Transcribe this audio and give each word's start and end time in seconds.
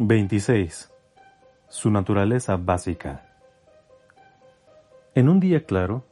26. 0.00 0.90
Su 1.68 1.88
naturaleza 1.88 2.56
básica. 2.56 3.22
En 5.14 5.28
un 5.28 5.38
día 5.38 5.66
claro, 5.66 6.04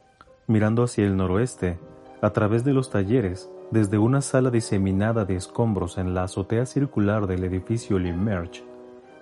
mirando 0.47 0.83
hacia 0.83 1.03
el 1.03 1.17
noroeste, 1.17 1.79
a 2.21 2.29
través 2.29 2.63
de 2.63 2.71
los 2.71 2.89
talleres, 2.89 3.49
desde 3.71 3.97
una 3.97 4.21
sala 4.21 4.51
diseminada 4.51 5.25
de 5.25 5.35
escombros 5.35 5.97
en 5.97 6.13
la 6.13 6.23
azotea 6.23 6.65
circular 6.65 7.27
del 7.27 7.43
edificio 7.43 7.99
Limerge, 7.99 8.63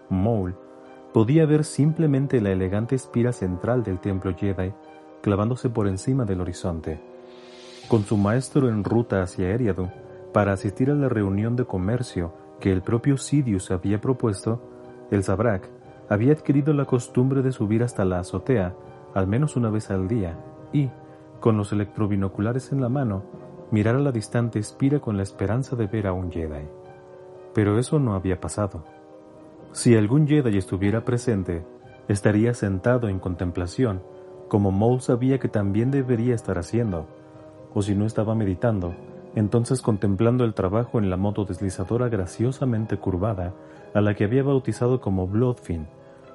Maul 0.10 0.56
podía 1.12 1.48
ver 1.48 1.64
simplemente 1.64 2.40
la 2.40 2.52
elegante 2.52 2.94
espira 2.94 3.34
central 3.34 3.84
del 3.84 4.00
templo 4.00 4.36
Jedi 4.38 4.74
clavándose 5.24 5.70
por 5.70 5.88
encima 5.88 6.24
del 6.26 6.40
horizonte. 6.40 7.02
Con 7.88 8.04
su 8.04 8.16
maestro 8.16 8.70
en 8.70 8.84
ruta 8.84 9.24
hacia 9.24 9.50
Eriadu 9.50 9.90
para 10.32 10.54
asistir 10.54 10.92
a 10.92 10.96
la 10.96 11.10
reunión 11.10 11.56
de 11.56 11.66
comercio 11.66 12.32
que 12.62 12.72
el 12.72 12.82
propio 12.82 13.18
Sidious 13.18 13.72
había 13.72 14.00
propuesto, 14.00 14.62
el 15.12 15.26
Zabrak 15.26 15.68
había 16.08 16.32
adquirido 16.32 16.74
la 16.74 16.86
costumbre 16.86 17.42
de 17.42 17.52
subir 17.52 17.84
hasta 17.84 18.06
la 18.06 18.20
azotea 18.20 18.74
al 19.14 19.28
menos 19.28 19.58
una 19.58 19.70
vez 19.70 19.92
al 19.92 20.08
día 20.08 20.38
y, 20.72 20.90
con 21.42 21.58
los 21.58 21.74
electrobinoculares 21.74 22.72
en 22.72 22.80
la 22.80 22.88
mano, 22.88 23.24
mirar 23.72 23.96
a 23.96 24.00
la 24.00 24.12
distante 24.12 24.60
espira 24.60 25.00
con 25.00 25.18
la 25.18 25.24
esperanza 25.24 25.76
de 25.76 25.88
ver 25.88 26.08
a 26.08 26.14
un 26.14 26.32
Jedi. 26.32 26.68
Pero 27.54 27.78
eso 27.78 28.00
no 28.00 28.14
había 28.14 28.40
pasado. 28.40 28.86
Si 29.74 29.96
algún 29.96 30.28
Jedi 30.28 30.58
estuviera 30.58 31.04
presente, 31.04 31.66
estaría 32.08 32.54
sentado 32.54 33.10
en 33.10 33.20
contemplación, 33.20 34.02
como 34.48 34.72
Maul 34.72 35.02
sabía 35.02 35.40
que 35.40 35.48
también 35.48 35.92
debería 35.92 36.36
estar 36.36 36.58
haciendo, 36.58 37.08
o 37.74 37.82
si 37.82 37.96
no 37.96 38.06
estaba 38.06 38.36
meditando, 38.36 38.94
entonces 39.36 39.82
contemplando 39.82 40.44
el 40.44 40.54
trabajo 40.54 41.00
en 41.00 41.10
la 41.10 41.18
moto 41.18 41.46
deslizadora 41.46 42.10
graciosamente 42.10 42.98
curvada, 42.98 43.54
a 43.94 44.02
la 44.02 44.14
que 44.14 44.24
había 44.24 44.44
bautizado 44.44 45.02
como 45.02 45.28
Bloodfin, 45.28 45.88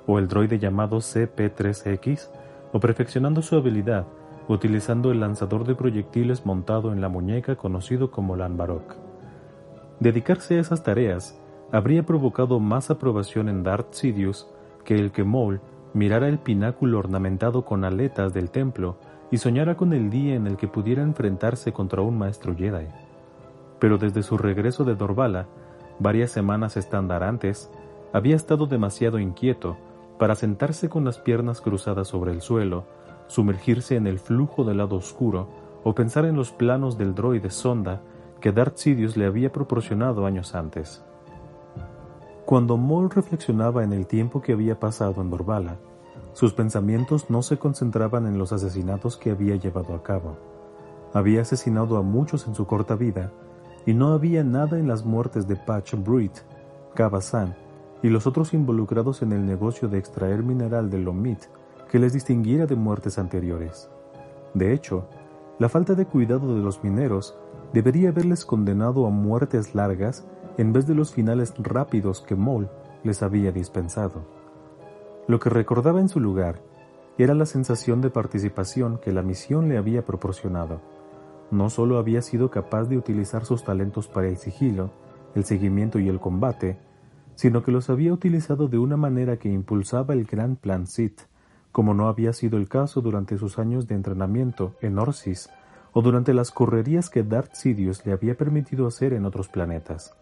o 0.07 0.19
el 0.19 0.29
droide 0.29 0.59
llamado 0.59 0.99
CP-3X, 0.99 2.29
o 2.73 2.81
perfeccionando 2.81 3.43
su 3.43 3.57
habilidad 3.57 4.07
utilizando 4.49 5.11
el 5.11 5.21
lanzador 5.21 5.67
de 5.67 5.75
proyectiles 5.75 6.47
montado 6.47 6.93
en 6.93 7.01
la 7.01 7.09
muñeca 7.09 7.57
conocido 7.57 8.11
como 8.11 8.37
Lanbarok. 8.37 8.97
Dedicarse 10.01 10.57
a 10.57 10.61
esas 10.61 10.83
tareas 10.83 11.41
habría 11.73 12.05
provocado 12.05 12.61
más 12.61 12.91
aprobación 12.91 13.49
en 13.49 13.63
Darth 13.63 13.93
Sidious 13.93 14.49
que 14.85 14.95
el 14.95 15.11
que 15.11 15.25
Maul 15.25 15.61
mirara 15.95 16.29
el 16.29 16.39
pináculo 16.39 16.99
ornamentado 16.99 17.65
con 17.65 17.85
aletas 17.85 18.33
del 18.33 18.51
templo 18.51 18.99
y 19.31 19.39
soñara 19.39 19.77
con 19.77 19.93
el 19.93 20.11
día 20.11 20.35
en 20.35 20.47
el 20.47 20.57
que 20.57 20.69
pudiera 20.69 21.03
enfrentarse 21.03 21.73
contra 21.73 22.03
un 22.03 22.19
maestro 22.19 22.55
Jedi. 22.55 22.87
Pero 23.79 23.99
desde 23.99 24.23
su 24.23 24.39
regreso 24.39 24.85
de 24.85 24.95
Dorvala, 24.95 25.47
varias 25.99 26.31
semanas 26.31 26.77
estándar 26.77 27.23
antes, 27.23 27.71
había 28.13 28.37
estado 28.37 28.67
demasiado 28.67 29.19
inquieto 29.19 29.77
para 30.19 30.35
sentarse 30.35 30.89
con 30.89 31.05
las 31.05 31.19
piernas 31.19 31.61
cruzadas 31.61 32.09
sobre 32.09 32.33
el 32.33 32.41
suelo, 32.41 32.85
sumergirse 33.27 33.97
en 33.97 34.07
el 34.07 34.19
flujo 34.19 34.65
del 34.65 34.79
lado 34.79 34.97
oscuro 34.97 35.49
o 35.85 35.95
pensar 35.95 36.25
en 36.25 36.37
los 36.37 36.53
planos 36.53 36.97
del 36.97 37.15
droide 37.15 37.51
sonda 37.51 38.01
que 38.41 38.53
Darth 38.53 38.77
Sidious 38.77 39.17
le 39.17 39.27
había 39.27 39.53
proporcionado 39.53 40.27
años 40.27 40.55
antes. 40.55 41.03
Cuando 42.45 42.77
Maul 42.77 43.11
reflexionaba 43.11 43.83
en 43.83 43.93
el 43.93 44.07
tiempo 44.07 44.41
que 44.41 44.53
había 44.53 44.79
pasado 44.79 45.21
en 45.21 45.31
Dorvala, 45.31 45.79
sus 46.33 46.53
pensamientos 46.53 47.31
no 47.31 47.43
se 47.43 47.59
concentraban 47.59 48.27
en 48.27 48.39
los 48.39 48.53
asesinatos 48.53 49.17
que 49.17 49.31
había 49.31 49.57
llevado 49.57 49.95
a 49.95 50.03
cabo. 50.03 50.37
Había 51.13 51.43
asesinado 51.43 51.97
a 51.97 52.03
muchos 52.03 52.47
en 52.47 52.55
su 52.55 52.67
corta 52.67 52.95
vida, 52.95 53.33
y 53.87 53.95
no 53.95 54.13
había 54.13 54.45
nada 54.45 54.79
en 54.79 54.89
las 54.89 55.05
muertes 55.05 55.47
de 55.47 55.57
Patch 55.57 55.95
Bruit, 55.95 56.33
Kaba-San 56.95 57.55
y 58.03 58.09
los 58.09 58.27
otros 58.27 58.53
involucrados 58.53 59.23
en 59.23 59.33
el 59.33 59.47
negocio 59.47 59.89
de 59.89 59.99
extraer 59.99 60.43
mineral 60.43 60.91
de 60.91 60.99
Lomit 60.99 61.45
que 61.91 61.99
les 61.99 62.13
distinguiera 62.13 62.67
de 62.67 62.75
muertes 62.75 63.19
anteriores. 63.19 63.89
De 64.55 64.73
hecho, 64.73 65.09
la 65.59 65.69
falta 65.69 65.95
de 65.95 66.07
cuidado 66.07 66.55
de 66.55 66.63
los 66.63 66.83
mineros 66.83 67.39
debería 67.73 68.09
haberles 68.09 68.45
condenado 68.45 69.07
a 69.07 69.11
muertes 69.11 69.75
largas 69.75 70.27
en 70.59 70.73
vez 70.73 70.87
de 70.87 70.95
los 70.95 71.13
finales 71.13 71.55
rápidos 71.59 72.21
que 72.23 72.35
Moll 72.35 72.69
les 73.05 73.23
había 73.23 73.53
dispensado. 73.53 74.36
Lo 75.29 75.41
que 75.41 75.51
recordaba 75.51 76.01
en 76.01 76.09
su 76.09 76.21
lugar 76.21 76.63
era 77.19 77.35
la 77.35 77.47
sensación 77.47 78.01
de 78.01 78.11
participación 78.11 78.99
que 78.99 79.13
la 79.13 79.23
misión 79.23 79.69
le 79.69 79.77
había 79.77 80.05
proporcionado. 80.05 80.81
No 81.51 81.69
solo 81.71 81.99
había 81.99 82.23
sido 82.23 82.51
capaz 82.51 82.85
de 82.85 82.97
utilizar 82.97 83.45
sus 83.45 83.65
talentos 83.65 84.07
para 84.07 84.29
el 84.29 84.37
sigilo, 84.37 84.91
el 85.35 85.45
seguimiento 85.45 85.99
y 85.99 86.09
el 86.09 86.21
combate, 86.21 86.79
sino 87.35 87.63
que 87.63 87.73
los 87.73 87.91
había 87.91 88.13
utilizado 88.13 88.69
de 88.69 88.79
una 88.79 88.97
manera 88.97 89.37
que 89.37 89.49
impulsaba 89.49 90.15
el 90.15 90.25
gran 90.25 90.57
plan 90.57 90.87
Sith, 90.87 91.23
como 91.73 91.93
no 91.93 92.09
había 92.09 92.33
sido 92.33 92.57
el 92.57 92.69
caso 92.69 93.01
durante 93.01 93.37
sus 93.37 93.59
años 93.59 93.87
de 93.87 93.95
entrenamiento 93.97 94.75
en 94.81 94.99
Orsis 94.99 95.51
o 95.93 96.03
durante 96.03 96.35
las 96.35 96.51
correrías 96.51 97.11
que 97.11 97.23
Darth 97.23 97.55
Sidious 97.55 98.07
le 98.07 98.13
había 98.13 98.37
permitido 98.37 98.87
hacer 98.87 99.13
en 99.13 99.25
otros 99.27 99.49
planetas. 99.49 100.15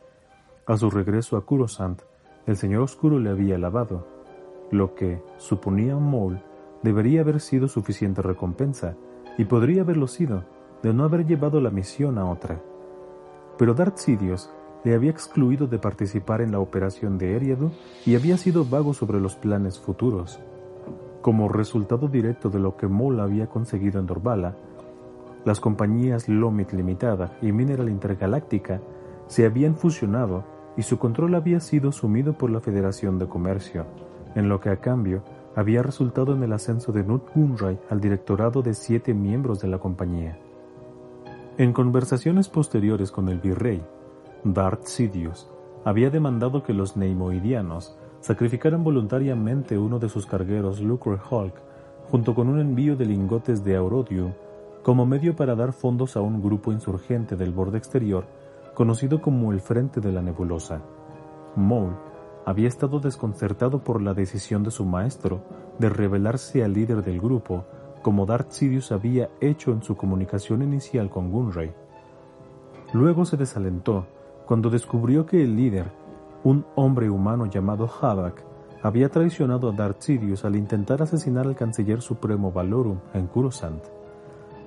A 0.67 0.77
su 0.77 0.89
regreso 0.89 1.37
a 1.37 1.45
Kurosant, 1.45 2.01
el 2.47 2.57
Señor 2.57 2.83
Oscuro 2.83 3.19
le 3.19 3.31
había 3.31 3.57
alabado, 3.57 4.14
lo 4.75 4.95
que, 4.95 5.23
suponía 5.39 5.97
Maul, 5.97 6.41
debería 6.83 7.23
haber 7.23 7.41
sido 7.41 7.69
suficiente 7.69 8.23
recompensa, 8.23 8.97
y 9.39 9.45
podría 9.47 9.83
haberlo 9.83 10.07
sido, 10.07 10.45
de 10.83 10.93
no 10.93 11.05
haber 11.05 11.27
llevado 11.27 11.61
la 11.61 11.71
misión 11.71 12.19
a 12.19 12.31
otra. 12.31 12.61
Pero 13.57 13.75
Darth 13.75 13.97
Sidious 13.97 14.51
le 14.85 14.95
había 14.95 15.11
excluido 15.11 15.67
de 15.67 15.79
participar 15.79 16.43
en 16.43 16.53
la 16.53 16.61
operación 16.61 17.17
de 17.17 17.37
Eriadu 17.37 17.71
y 18.05 18.17
había 18.17 18.37
sido 18.37 18.65
vago 18.67 18.93
sobre 18.93 19.19
los 19.19 19.35
planes 19.35 19.79
futuros. 19.79 20.41
Como 21.23 21.49
resultado 21.49 22.09
directo 22.09 22.51
de 22.51 22.59
lo 22.59 22.77
que 22.77 22.87
Maul 22.87 23.21
había 23.21 23.47
conseguido 23.47 23.99
en 23.99 24.07
Dorvala, 24.07 24.57
las 25.47 25.59
compañías 25.59 26.29
Lomit 26.29 26.73
Limitada 26.73 27.39
y 27.41 27.53
Mineral 27.53 27.89
Intergaláctica 27.89 28.83
se 29.27 29.47
habían 29.47 29.77
fusionado 29.77 30.45
y 30.77 30.83
su 30.83 30.99
control 30.99 31.35
había 31.35 31.61
sido 31.61 31.93
sumido 31.93 32.37
por 32.37 32.51
la 32.51 32.61
Federación 32.61 33.19
de 33.19 33.27
Comercio, 33.27 33.87
en 34.35 34.49
lo 34.49 34.61
que 34.61 34.71
a 34.71 34.81
cambio 34.81 35.23
había 35.57 35.83
resultado 35.83 36.35
en 36.35 36.43
el 36.43 36.53
ascenso 36.53 36.93
de 36.93 37.05
Nut 37.05 37.29
Gunray 37.35 37.79
al 37.91 38.01
directorado 38.01 38.63
de 38.63 38.75
siete 38.75 39.15
miembros 39.15 39.61
de 39.61 39.69
la 39.69 39.79
compañía. 39.79 40.39
En 41.57 41.73
conversaciones 41.73 42.49
posteriores 42.49 43.13
con 43.13 43.29
el 43.29 43.39
virrey, 43.39 43.83
Darth 44.43 44.85
Sidious 44.85 45.49
había 45.85 46.11
demandado 46.11 46.63
que 46.63 46.73
los 46.73 46.97
neimoidianos 46.97 47.97
sacrificaran 48.21 48.83
voluntariamente 48.83 49.79
uno 49.79 49.99
de 49.99 50.09
sus 50.09 50.27
cargueros 50.27 50.81
Lucre 50.81 51.19
Hulk 51.31 51.55
junto 52.11 52.35
con 52.35 52.49
un 52.49 52.59
envío 52.59 52.97
de 52.97 53.07
lingotes 53.07 53.63
de 53.65 53.77
Aurodium 53.77 54.33
como 54.83 55.07
medio 55.07 55.37
para 55.37 55.55
dar 55.55 55.73
fondos 55.73 56.17
a 56.17 56.21
un 56.21 56.43
grupo 56.43 56.73
insurgente 56.73 57.37
del 57.37 57.53
borde 57.53 57.79
exterior 57.79 58.25
conocido 58.75 59.23
como 59.23 59.53
el 59.53 59.61
Frente 59.61 60.01
de 60.01 60.13
la 60.13 60.21
Nebulosa. 60.21 60.83
Maul 61.57 61.95
había 62.45 62.69
estado 62.69 63.01
desconcertado 63.01 63.79
por 63.79 64.03
la 64.03 64.15
decisión 64.15 64.63
de 64.63 64.71
su 64.71 64.85
maestro 64.85 65.41
de 65.79 65.89
revelarse 65.89 66.63
al 66.63 66.75
líder 66.75 67.03
del 67.03 67.21
grupo, 67.21 67.65
como 68.03 68.27
Darth 68.27 68.51
Sidious 68.51 68.93
había 68.93 69.31
hecho 69.41 69.73
en 69.73 69.83
su 69.83 69.97
comunicación 69.97 70.63
inicial 70.63 71.09
con 71.09 71.31
Gunray. 71.31 71.73
Luego 72.93 73.25
se 73.25 73.37
desalentó 73.37 74.07
cuando 74.47 74.69
descubrió 74.69 75.25
que 75.25 75.43
el 75.43 75.57
líder, 75.57 75.87
un 76.45 76.67
hombre 76.75 77.09
humano 77.09 77.47
llamado 77.47 77.89
Havak, 78.01 78.45
había 78.83 79.09
traicionado 79.09 79.71
a 79.71 79.73
Darth 79.73 80.03
Sidious 80.03 80.45
al 80.45 80.57
intentar 80.57 81.01
asesinar 81.01 81.47
al 81.47 81.57
canciller 81.57 82.03
supremo 82.03 82.53
Valorum 82.53 82.99
en 83.15 83.27
Kurosant. 83.27 83.83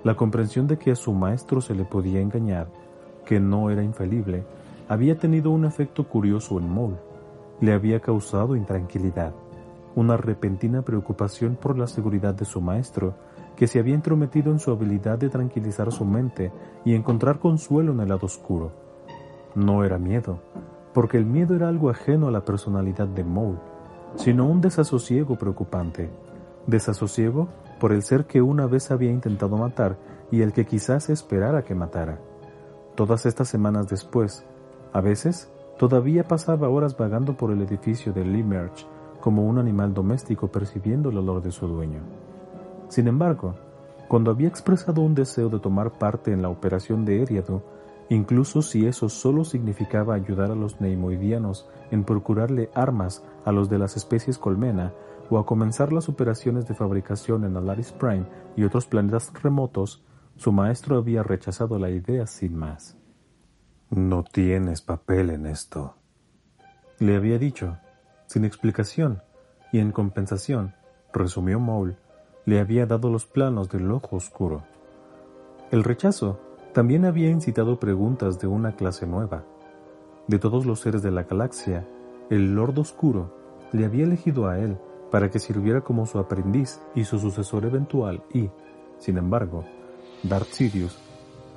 La 0.04 0.16
comprensión 0.16 0.66
de 0.66 0.80
que 0.80 0.92
a 0.92 0.96
su 0.96 1.14
maestro 1.14 1.62
se 1.62 1.76
le 1.76 1.86
podía 1.86 2.20
engañar, 2.20 2.68
que 3.24 3.40
no 3.40 3.70
era 3.70 3.84
infalible, 3.84 4.44
había 4.90 5.20
tenido 5.20 5.52
un 5.52 5.66
efecto 5.66 6.08
curioso 6.08 6.58
en 6.58 6.74
Maul 6.74 6.98
le 7.59 7.73
había 7.73 8.00
causado 8.00 8.55
intranquilidad, 8.55 9.34
una 9.96 10.17
repentina 10.17 10.84
preocupación 10.84 11.55
por 11.55 11.78
la 11.78 11.87
seguridad 11.87 12.34
de 12.35 12.46
su 12.46 12.61
maestro, 12.61 13.16
que 13.55 13.67
se 13.67 13.79
había 13.79 13.96
entrometido 13.96 14.52
en 14.52 14.59
su 14.59 14.72
habilidad 14.72 15.17
de 15.17 15.29
tranquilizar 15.29 15.91
su 15.91 16.05
mente 16.05 16.52
y 16.85 16.93
encontrar 16.93 17.40
consuelo 17.40 17.91
en 17.93 18.02
el 18.02 18.09
lado 18.09 18.28
oscuro. 18.28 18.72
No 19.55 19.84
era 19.84 19.97
miedo, 19.97 20.40
porque 20.93 21.17
el 21.17 21.26
miedo 21.26 21.55
era 21.55 21.67
algo 21.67 21.90
ajeno 21.90 22.28
a 22.28 22.32
la 22.32 22.46
personalidad 22.46 23.08
de 23.08 23.23
Maul, 23.23 23.58
sino 24.16 24.47
un 24.47 24.61
desasosiego 24.61 25.35
preocupante. 25.35 26.09
Desasosiego 26.67 27.47
por 27.79 27.91
el 27.91 28.03
ser 28.03 28.26
que 28.26 28.41
una 28.41 28.67
vez 28.67 28.91
había 28.91 29.11
intentado 29.11 29.58
matar 29.58 29.97
y 30.32 30.41
el 30.41 30.53
que 30.53 30.66
quizás 30.66 31.09
esperara 31.09 31.64
que 31.64 31.76
matara. 31.76 32.20
Todas 32.96 33.26
estas 33.26 33.47
semanas 33.47 33.87
después, 33.87 34.46
a 34.93 35.02
veces 35.02 35.52
Todavía 35.78 36.24
pasaba 36.24 36.70
horas 36.70 36.97
vagando 36.97 37.38
por 37.38 37.52
el 37.52 37.62
edificio 37.62 38.12
de 38.12 38.26
Limerge 38.26 38.85
como 39.22 39.46
un 39.46 39.59
animal 39.59 39.94
doméstico 39.94 40.47
percibiendo 40.47 41.09
el 41.09 41.18
olor 41.20 41.44
de 41.44 41.52
su 41.52 41.68
dueño. 41.68 42.02
Sin 42.88 43.08
embargo, 43.08 43.56
cuando 44.08 44.32
había 44.32 44.47
expresado 44.47 45.02
un 45.02 45.14
deseo 45.14 45.50
de 45.50 45.59
tomar 45.59 46.00
parte 46.00 46.32
en 46.32 46.41
la 46.41 46.50
operación 46.50 47.06
de 47.06 47.22
Eriadu, 47.22 47.62
incluso 48.09 48.62
si 48.64 48.88
eso 48.88 49.08
solo 49.09 49.44
significaba 49.44 50.16
ayudar 50.16 50.50
a 50.50 50.56
los 50.56 50.82
neimoidianos 50.82 51.70
en 51.91 52.06
procurarle 52.06 52.72
armas 52.73 53.23
a 53.46 53.52
los 53.52 53.70
de 53.70 53.78
las 53.78 53.97
especies 53.97 54.40
colmena 54.40 54.94
o 55.30 55.38
a 55.38 55.46
comenzar 55.46 55.94
las 55.94 56.09
operaciones 56.09 56.68
de 56.68 56.73
fabricación 56.73 57.44
en 57.44 57.56
Alaris 57.56 57.91
Prime 57.91 58.26
y 58.56 58.64
otros 58.64 58.88
planetas 58.88 59.32
remotos, 59.44 60.03
su 60.38 60.52
maestro 60.52 60.97
había 60.97 61.22
rechazado 61.22 61.78
la 61.78 61.90
idea 61.90 62.26
sin 62.26 62.56
más. 62.58 62.97
No 63.89 64.25
tienes 64.25 64.81
papel 64.81 65.29
en 65.29 65.45
esto. 65.45 65.95
Le 66.99 67.16
había 67.16 67.39
dicho, 67.39 67.78
sin 68.25 68.43
explicación, 68.43 69.22
y 69.72 69.79
en 69.79 69.93
compensación, 69.93 70.75
resumió 71.13 71.57
Maul, 71.61 71.95
le 72.43 72.59
había 72.59 72.85
dado 72.85 73.09
los 73.09 73.25
planos 73.25 73.69
del 73.69 73.89
ojo 73.89 74.17
oscuro. 74.17 74.66
El 75.72 75.85
rechazo 75.85 76.37
también 76.73 77.05
había 77.05 77.29
incitado 77.29 77.79
preguntas 77.79 78.39
de 78.39 78.47
una 78.47 78.75
clase 78.75 79.07
nueva. 79.07 79.45
De 80.28 80.37
todos 80.37 80.66
los 80.66 80.81
seres 80.81 81.01
de 81.01 81.11
la 81.11 81.23
galaxia, 81.23 81.87
el 82.29 82.55
Lord 82.55 82.78
Oscuro 82.79 83.34
le 83.72 83.85
había 83.85 84.03
elegido 84.03 84.49
a 84.49 84.59
él 84.59 84.78
para 85.11 85.31
que 85.31 85.39
sirviera 85.39 85.79
como 85.79 86.05
su 86.05 86.19
aprendiz 86.19 86.81
y 86.93 87.05
su 87.05 87.19
sucesor 87.19 87.63
eventual 87.63 88.22
y, 88.34 88.49
sin 88.99 89.17
embargo, 89.17 89.63
Darth 90.23 90.49
Sidious 90.51 91.07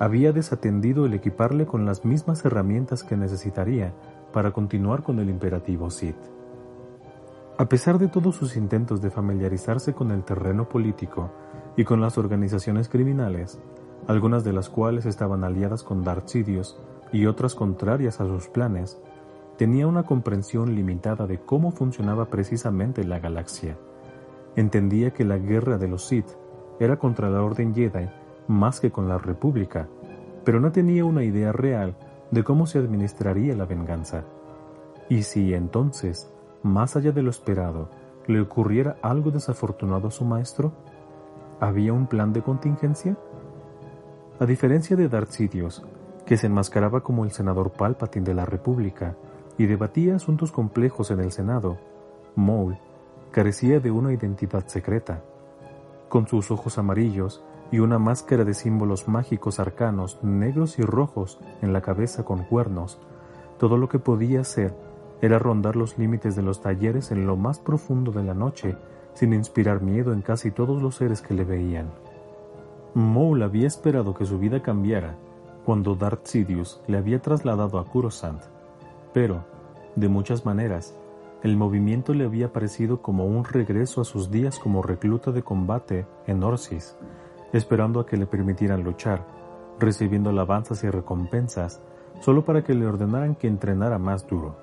había 0.01 0.31
desatendido 0.33 1.05
el 1.05 1.13
equiparle 1.13 1.67
con 1.67 1.85
las 1.85 2.05
mismas 2.05 2.43
herramientas 2.43 3.03
que 3.03 3.15
necesitaría 3.15 3.93
para 4.33 4.49
continuar 4.49 5.03
con 5.03 5.19
el 5.19 5.29
imperativo 5.29 5.91
Sith. 5.91 6.17
A 7.59 7.69
pesar 7.69 7.99
de 7.99 8.07
todos 8.07 8.35
sus 8.35 8.57
intentos 8.57 8.99
de 9.03 9.11
familiarizarse 9.11 9.93
con 9.93 10.09
el 10.09 10.23
terreno 10.23 10.67
político 10.67 11.29
y 11.77 11.83
con 11.83 12.01
las 12.01 12.17
organizaciones 12.17 12.89
criminales, 12.89 13.61
algunas 14.07 14.43
de 14.43 14.53
las 14.53 14.69
cuales 14.69 15.05
estaban 15.05 15.43
aliadas 15.43 15.83
con 15.83 16.03
Darth 16.03 16.29
Sidious 16.29 16.79
y 17.11 17.27
otras 17.27 17.53
contrarias 17.53 18.19
a 18.21 18.25
sus 18.25 18.47
planes, 18.47 18.99
tenía 19.55 19.85
una 19.85 20.01
comprensión 20.01 20.73
limitada 20.73 21.27
de 21.27 21.41
cómo 21.41 21.69
funcionaba 21.69 22.25
precisamente 22.31 23.03
la 23.03 23.19
galaxia. 23.19 23.77
Entendía 24.55 25.11
que 25.11 25.25
la 25.25 25.37
guerra 25.37 25.77
de 25.77 25.89
los 25.89 26.07
Sith 26.07 26.31
era 26.79 26.97
contra 26.97 27.29
la 27.29 27.43
Orden 27.43 27.75
Jedi 27.75 28.09
más 28.51 28.79
que 28.79 28.91
con 28.91 29.07
la 29.07 29.17
República, 29.17 29.87
pero 30.43 30.59
no 30.59 30.71
tenía 30.71 31.05
una 31.05 31.23
idea 31.23 31.51
real 31.51 31.95
de 32.31 32.43
cómo 32.43 32.67
se 32.67 32.79
administraría 32.79 33.55
la 33.55 33.65
venganza. 33.65 34.23
Y 35.09 35.23
si 35.23 35.53
entonces 35.53 36.31
más 36.63 36.95
allá 36.95 37.11
de 37.11 37.23
lo 37.23 37.29
esperado, 37.29 37.89
le 38.27 38.39
ocurriera 38.39 38.97
algo 39.01 39.31
desafortunado 39.31 40.07
a 40.07 40.11
su 40.11 40.25
maestro? 40.25 40.73
¿Había 41.59 41.93
un 41.93 42.07
plan 42.07 42.33
de 42.33 42.41
contingencia? 42.41 43.17
A 44.39 44.45
diferencia 44.45 44.95
de 44.95 45.09
Darth 45.09 45.31
Sidious, 45.31 45.83
que 46.25 46.37
se 46.37 46.47
enmascaraba 46.47 47.01
como 47.01 47.25
el 47.25 47.31
senador 47.31 47.71
Palpatine 47.71 48.25
de 48.25 48.33
la 48.33 48.45
República 48.45 49.15
y 49.57 49.65
debatía 49.65 50.15
asuntos 50.15 50.51
complejos 50.51 51.11
en 51.11 51.19
el 51.19 51.31
Senado, 51.31 51.77
Maul 52.35 52.77
carecía 53.31 53.79
de 53.79 53.91
una 53.91 54.13
identidad 54.13 54.67
secreta. 54.67 55.23
Con 56.09 56.27
sus 56.27 56.51
ojos 56.51 56.77
amarillos 56.77 57.43
y 57.71 57.79
una 57.79 57.97
máscara 57.99 58.43
de 58.43 58.53
símbolos 58.53 59.07
mágicos 59.07 59.59
arcanos 59.59 60.19
negros 60.21 60.77
y 60.77 60.83
rojos 60.83 61.39
en 61.61 61.73
la 61.73 61.81
cabeza 61.81 62.23
con 62.23 62.43
cuernos, 62.43 62.99
todo 63.57 63.77
lo 63.77 63.87
que 63.87 63.99
podía 63.99 64.43
ser 64.43 64.75
era 65.21 65.39
rondar 65.39 65.75
los 65.75 65.97
límites 65.97 66.35
de 66.35 66.41
los 66.41 66.61
talleres 66.61 67.11
en 67.11 67.25
lo 67.25 67.37
más 67.37 67.59
profundo 67.59 68.11
de 68.11 68.23
la 68.23 68.33
noche, 68.33 68.75
sin 69.13 69.33
inspirar 69.33 69.81
miedo 69.81 70.13
en 70.13 70.21
casi 70.21 70.51
todos 70.51 70.81
los 70.81 70.95
seres 70.95 71.21
que 71.21 71.33
le 71.33 71.43
veían. 71.43 71.91
Maul 72.93 73.43
había 73.43 73.67
esperado 73.67 74.13
que 74.13 74.25
su 74.25 74.37
vida 74.39 74.61
cambiara 74.61 75.15
cuando 75.65 75.95
Darth 75.95 76.25
Sidious 76.25 76.81
le 76.87 76.97
había 76.97 77.21
trasladado 77.21 77.77
a 77.79 77.85
Coruscant, 77.85 78.41
pero, 79.13 79.45
de 79.95 80.09
muchas 80.09 80.45
maneras, 80.45 80.97
el 81.43 81.55
movimiento 81.55 82.13
le 82.13 82.25
había 82.25 82.51
parecido 82.51 83.01
como 83.01 83.25
un 83.25 83.43
regreso 83.43 84.01
a 84.01 84.05
sus 84.05 84.31
días 84.31 84.59
como 84.59 84.81
recluta 84.81 85.31
de 85.31 85.43
combate 85.43 86.05
en 86.27 86.43
Orsis, 86.43 86.95
esperando 87.53 87.99
a 87.99 88.05
que 88.05 88.17
le 88.17 88.25
permitieran 88.25 88.83
luchar, 88.83 89.25
recibiendo 89.79 90.29
alabanzas 90.29 90.83
y 90.83 90.89
recompensas, 90.89 91.81
solo 92.19 92.45
para 92.45 92.63
que 92.63 92.73
le 92.73 92.85
ordenaran 92.85 93.35
que 93.35 93.47
entrenara 93.47 93.97
más 93.97 94.27
duro. 94.27 94.57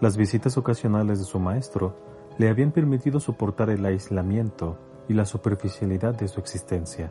Las 0.00 0.16
visitas 0.16 0.58
ocasionales 0.58 1.18
de 1.18 1.24
su 1.24 1.38
maestro 1.38 1.96
le 2.38 2.48
habían 2.48 2.72
permitido 2.72 3.18
soportar 3.20 3.70
el 3.70 3.84
aislamiento 3.86 4.76
y 5.08 5.14
la 5.14 5.24
superficialidad 5.24 6.14
de 6.14 6.28
su 6.28 6.40
existencia. 6.40 7.10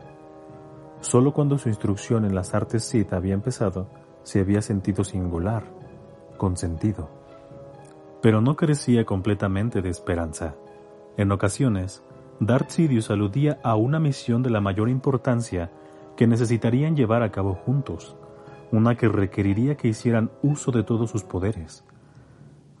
Solo 1.00 1.32
cuando 1.32 1.58
su 1.58 1.68
instrucción 1.68 2.24
en 2.24 2.34
las 2.34 2.54
artes 2.54 2.84
Sith 2.84 3.12
había 3.12 3.34
empezado, 3.34 3.88
se 4.22 4.40
había 4.40 4.62
sentido 4.62 5.04
singular, 5.04 5.64
con 6.36 6.56
sentido. 6.56 7.10
Pero 8.22 8.40
no 8.40 8.56
carecía 8.56 9.04
completamente 9.04 9.82
de 9.82 9.88
esperanza. 9.88 10.54
En 11.16 11.32
ocasiones, 11.32 12.02
Darth 12.40 12.70
Sidious 12.70 13.10
aludía 13.10 13.58
a 13.62 13.76
una 13.76 13.98
misión 13.98 14.42
de 14.42 14.50
la 14.50 14.60
mayor 14.60 14.88
importancia 14.88 15.70
que 16.16 16.26
necesitarían 16.26 16.96
llevar 16.96 17.22
a 17.22 17.30
cabo 17.30 17.54
juntos, 17.54 18.16
una 18.72 18.96
que 18.96 19.08
requeriría 19.08 19.76
que 19.76 19.88
hicieran 19.88 20.30
uso 20.42 20.70
de 20.72 20.82
todos 20.82 21.10
sus 21.10 21.24
poderes, 21.24 21.84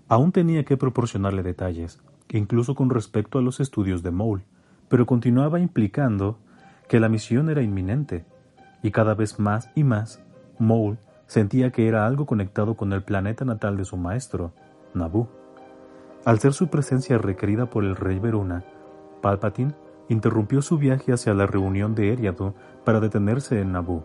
Aún 0.08 0.30
tenía 0.30 0.64
que 0.64 0.76
proporcionarle 0.76 1.42
detalles, 1.42 1.98
incluso 2.30 2.76
con 2.76 2.90
respecto 2.90 3.38
a 3.38 3.42
los 3.42 3.58
estudios 3.58 4.04
de 4.04 4.12
Mole, 4.12 4.44
pero 4.88 5.04
continuaba 5.04 5.58
implicando 5.58 6.38
que 6.88 7.00
la 7.00 7.08
misión 7.08 7.50
era 7.50 7.62
inminente, 7.62 8.24
y 8.84 8.92
cada 8.92 9.14
vez 9.14 9.40
más 9.40 9.68
y 9.74 9.82
más, 9.82 10.22
Mole 10.60 10.98
sentía 11.26 11.72
que 11.72 11.88
era 11.88 12.06
algo 12.06 12.24
conectado 12.24 12.76
con 12.76 12.92
el 12.92 13.02
planeta 13.02 13.44
natal 13.44 13.76
de 13.76 13.84
su 13.84 13.96
maestro, 13.96 14.52
Naboo. 14.94 15.28
Al 16.24 16.38
ser 16.38 16.52
su 16.52 16.68
presencia 16.68 17.18
requerida 17.18 17.66
por 17.66 17.84
el 17.84 17.96
rey 17.96 18.20
Veruna, 18.20 18.64
Palpatine 19.20 19.74
interrumpió 20.08 20.62
su 20.62 20.78
viaje 20.78 21.12
hacia 21.12 21.34
la 21.34 21.46
reunión 21.46 21.94
de 21.94 22.12
Eriadu 22.12 22.54
para 22.84 23.00
detenerse 23.00 23.60
en 23.60 23.72
Naboo. 23.72 24.04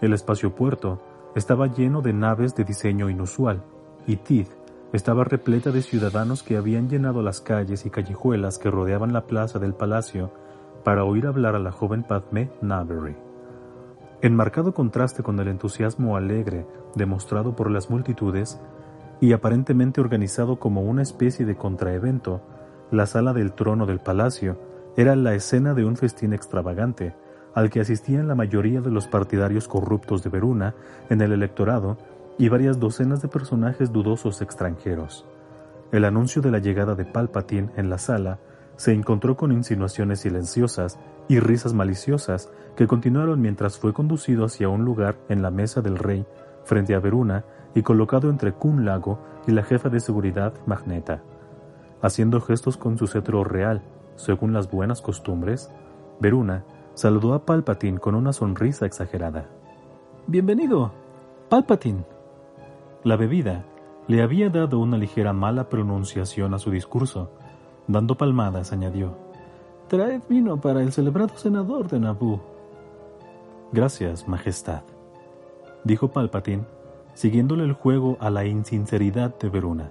El 0.00 0.12
espaciopuerto 0.12 1.02
estaba 1.34 1.66
lleno 1.66 2.02
de 2.02 2.12
naves 2.12 2.54
de 2.54 2.64
diseño 2.64 3.08
inusual, 3.08 3.62
y 4.06 4.16
Teeth 4.16 4.50
estaba 4.92 5.24
repleta 5.24 5.70
de 5.70 5.82
ciudadanos 5.82 6.42
que 6.42 6.56
habían 6.56 6.88
llenado 6.88 7.22
las 7.22 7.40
calles 7.40 7.84
y 7.84 7.90
callejuelas 7.90 8.58
que 8.58 8.70
rodeaban 8.70 9.12
la 9.12 9.26
plaza 9.26 9.58
del 9.58 9.74
palacio 9.74 10.32
para 10.84 11.04
oír 11.04 11.26
hablar 11.26 11.54
a 11.54 11.58
la 11.58 11.72
joven 11.72 12.02
Padme 12.02 12.50
Naberry. 12.62 13.16
En 14.22 14.34
marcado 14.34 14.72
contraste 14.72 15.22
con 15.22 15.38
el 15.38 15.48
entusiasmo 15.48 16.16
alegre 16.16 16.66
demostrado 16.94 17.54
por 17.54 17.70
las 17.70 17.90
multitudes 17.90 18.60
y 19.20 19.32
aparentemente 19.32 20.00
organizado 20.00 20.58
como 20.58 20.82
una 20.82 21.02
especie 21.02 21.44
de 21.44 21.56
contraevento, 21.56 22.40
la 22.90 23.06
sala 23.06 23.32
del 23.32 23.52
trono 23.52 23.86
del 23.86 24.00
palacio 24.00 24.58
era 24.96 25.14
la 25.14 25.34
escena 25.34 25.74
de 25.74 25.84
un 25.84 25.96
festín 25.96 26.32
extravagante 26.32 27.14
al 27.54 27.70
que 27.70 27.80
asistían 27.80 28.28
la 28.28 28.34
mayoría 28.34 28.80
de 28.80 28.90
los 28.90 29.08
partidarios 29.08 29.68
corruptos 29.68 30.22
de 30.22 30.30
Veruna 30.30 30.74
en 31.10 31.20
el 31.20 31.32
electorado 31.32 31.98
y 32.38 32.48
varias 32.48 32.78
docenas 32.78 33.20
de 33.20 33.28
personajes 33.28 33.92
dudosos 33.92 34.40
extranjeros. 34.42 35.26
El 35.90 36.04
anuncio 36.04 36.40
de 36.40 36.50
la 36.50 36.58
llegada 36.58 36.94
de 36.94 37.04
Palpatine 37.04 37.70
en 37.76 37.90
la 37.90 37.98
sala 37.98 38.38
se 38.76 38.92
encontró 38.92 39.36
con 39.36 39.50
insinuaciones 39.50 40.20
silenciosas 40.20 40.98
y 41.28 41.40
risas 41.40 41.74
maliciosas 41.74 42.50
que 42.76 42.86
continuaron 42.86 43.40
mientras 43.40 43.78
fue 43.78 43.92
conducido 43.92 44.44
hacia 44.44 44.68
un 44.68 44.84
lugar 44.84 45.16
en 45.28 45.42
la 45.42 45.50
mesa 45.50 45.80
del 45.80 45.98
rey 45.98 46.26
frente 46.64 46.94
a 46.94 47.00
Veruna 47.00 47.44
y 47.74 47.82
colocado 47.82 48.30
entre 48.30 48.52
Kun 48.52 48.84
Lago 48.84 49.18
y 49.46 49.52
la 49.52 49.64
jefa 49.64 49.88
de 49.88 50.00
seguridad 50.00 50.54
Magneta. 50.66 51.22
Haciendo 52.00 52.40
gestos 52.40 52.76
con 52.76 52.96
su 52.96 53.08
cetro 53.08 53.42
real, 53.42 53.82
según 54.14 54.52
las 54.52 54.70
buenas 54.70 55.02
costumbres, 55.02 55.70
Veruna 56.20 56.64
saludó 56.94 57.34
a 57.34 57.44
Palpatine 57.44 57.98
con 57.98 58.14
una 58.14 58.32
sonrisa 58.32 58.86
exagerada. 58.86 59.48
Bienvenido, 60.28 60.92
Palpatine, 61.48 62.04
la 63.02 63.16
bebida 63.16 63.64
le 64.06 64.22
había 64.22 64.48
dado 64.48 64.78
una 64.78 64.96
ligera 64.96 65.32
mala 65.32 65.68
pronunciación 65.68 66.54
a 66.54 66.58
su 66.58 66.70
discurso. 66.70 67.30
Dando 67.88 68.16
palmadas, 68.16 68.72
añadió, 68.72 69.16
Traed 69.88 70.20
vino 70.28 70.60
para 70.60 70.82
el 70.82 70.92
celebrado 70.92 71.36
senador 71.36 71.88
de 71.88 71.98
Naboo. 71.98 72.40
Gracias, 73.72 74.28
Majestad, 74.28 74.82
dijo 75.84 76.08
Palpatine, 76.08 76.64
siguiéndole 77.14 77.64
el 77.64 77.72
juego 77.72 78.16
a 78.20 78.30
la 78.30 78.44
insinceridad 78.44 79.36
de 79.38 79.48
Veruna. 79.48 79.90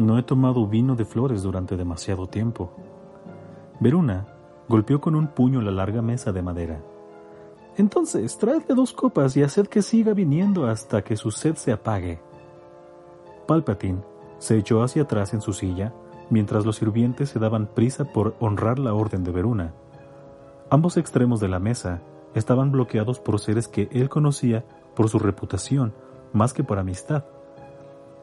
No 0.00 0.16
he 0.16 0.22
tomado 0.22 0.66
vino 0.66 0.96
de 0.96 1.04
flores 1.04 1.42
durante 1.42 1.76
demasiado 1.76 2.26
tiempo. 2.26 2.72
Veruna 3.80 4.28
golpeó 4.66 4.98
con 4.98 5.14
un 5.14 5.26
puño 5.26 5.60
la 5.60 5.70
larga 5.70 6.00
mesa 6.00 6.32
de 6.32 6.40
madera. 6.40 6.80
Entonces, 7.76 8.38
traedle 8.38 8.74
dos 8.74 8.94
copas 8.94 9.36
y 9.36 9.42
haced 9.42 9.66
que 9.66 9.82
siga 9.82 10.14
viniendo 10.14 10.66
hasta 10.66 11.04
que 11.04 11.16
su 11.16 11.30
sed 11.30 11.56
se 11.56 11.70
apague. 11.70 12.18
Palpatine 13.46 14.00
se 14.38 14.56
echó 14.56 14.82
hacia 14.82 15.02
atrás 15.02 15.34
en 15.34 15.42
su 15.42 15.52
silla, 15.52 15.92
mientras 16.30 16.64
los 16.64 16.76
sirvientes 16.76 17.28
se 17.28 17.38
daban 17.38 17.66
prisa 17.66 18.06
por 18.06 18.36
honrar 18.40 18.78
la 18.78 18.94
orden 18.94 19.22
de 19.22 19.32
Veruna. 19.32 19.74
Ambos 20.70 20.96
extremos 20.96 21.40
de 21.40 21.48
la 21.48 21.58
mesa 21.58 22.00
estaban 22.34 22.72
bloqueados 22.72 23.20
por 23.20 23.38
seres 23.38 23.68
que 23.68 23.90
él 23.92 24.08
conocía 24.08 24.64
por 24.96 25.10
su 25.10 25.18
reputación 25.18 25.92
más 26.32 26.54
que 26.54 26.64
por 26.64 26.78
amistad. 26.78 27.24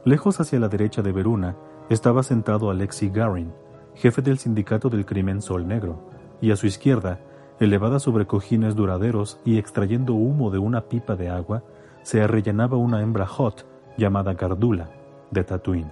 Lejos 0.08 0.40
hacia 0.40 0.58
la 0.58 0.70
derecha 0.70 1.02
de 1.02 1.12
Veruna 1.12 1.58
estaba 1.90 2.24
sentado 2.24 2.70
Alexi 2.70 3.10
Garin, 3.10 3.52
jefe 3.94 4.22
del 4.22 4.38
sindicato 4.38 4.90
del 4.90 5.06
crimen 5.06 5.42
Sol 5.42 5.68
Negro, 5.68 6.10
y 6.40 6.52
a 6.52 6.56
su 6.56 6.66
izquierda, 6.66 7.20
elevada 7.60 8.00
sobre 8.00 8.26
cojines 8.26 8.74
duraderos 8.74 9.38
y 9.44 9.58
extrayendo 9.58 10.14
humo 10.14 10.50
de 10.50 10.60
una 10.60 10.88
pipa 10.88 11.18
de 11.18 11.28
agua, 11.28 11.66
se 12.04 12.22
arrellanaba 12.22 12.78
una 12.78 13.02
hembra 13.02 13.26
hot 13.26 13.68
llamada 13.98 14.34
Gardula, 14.34 14.90
de 15.32 15.44
Tatooine. 15.44 15.92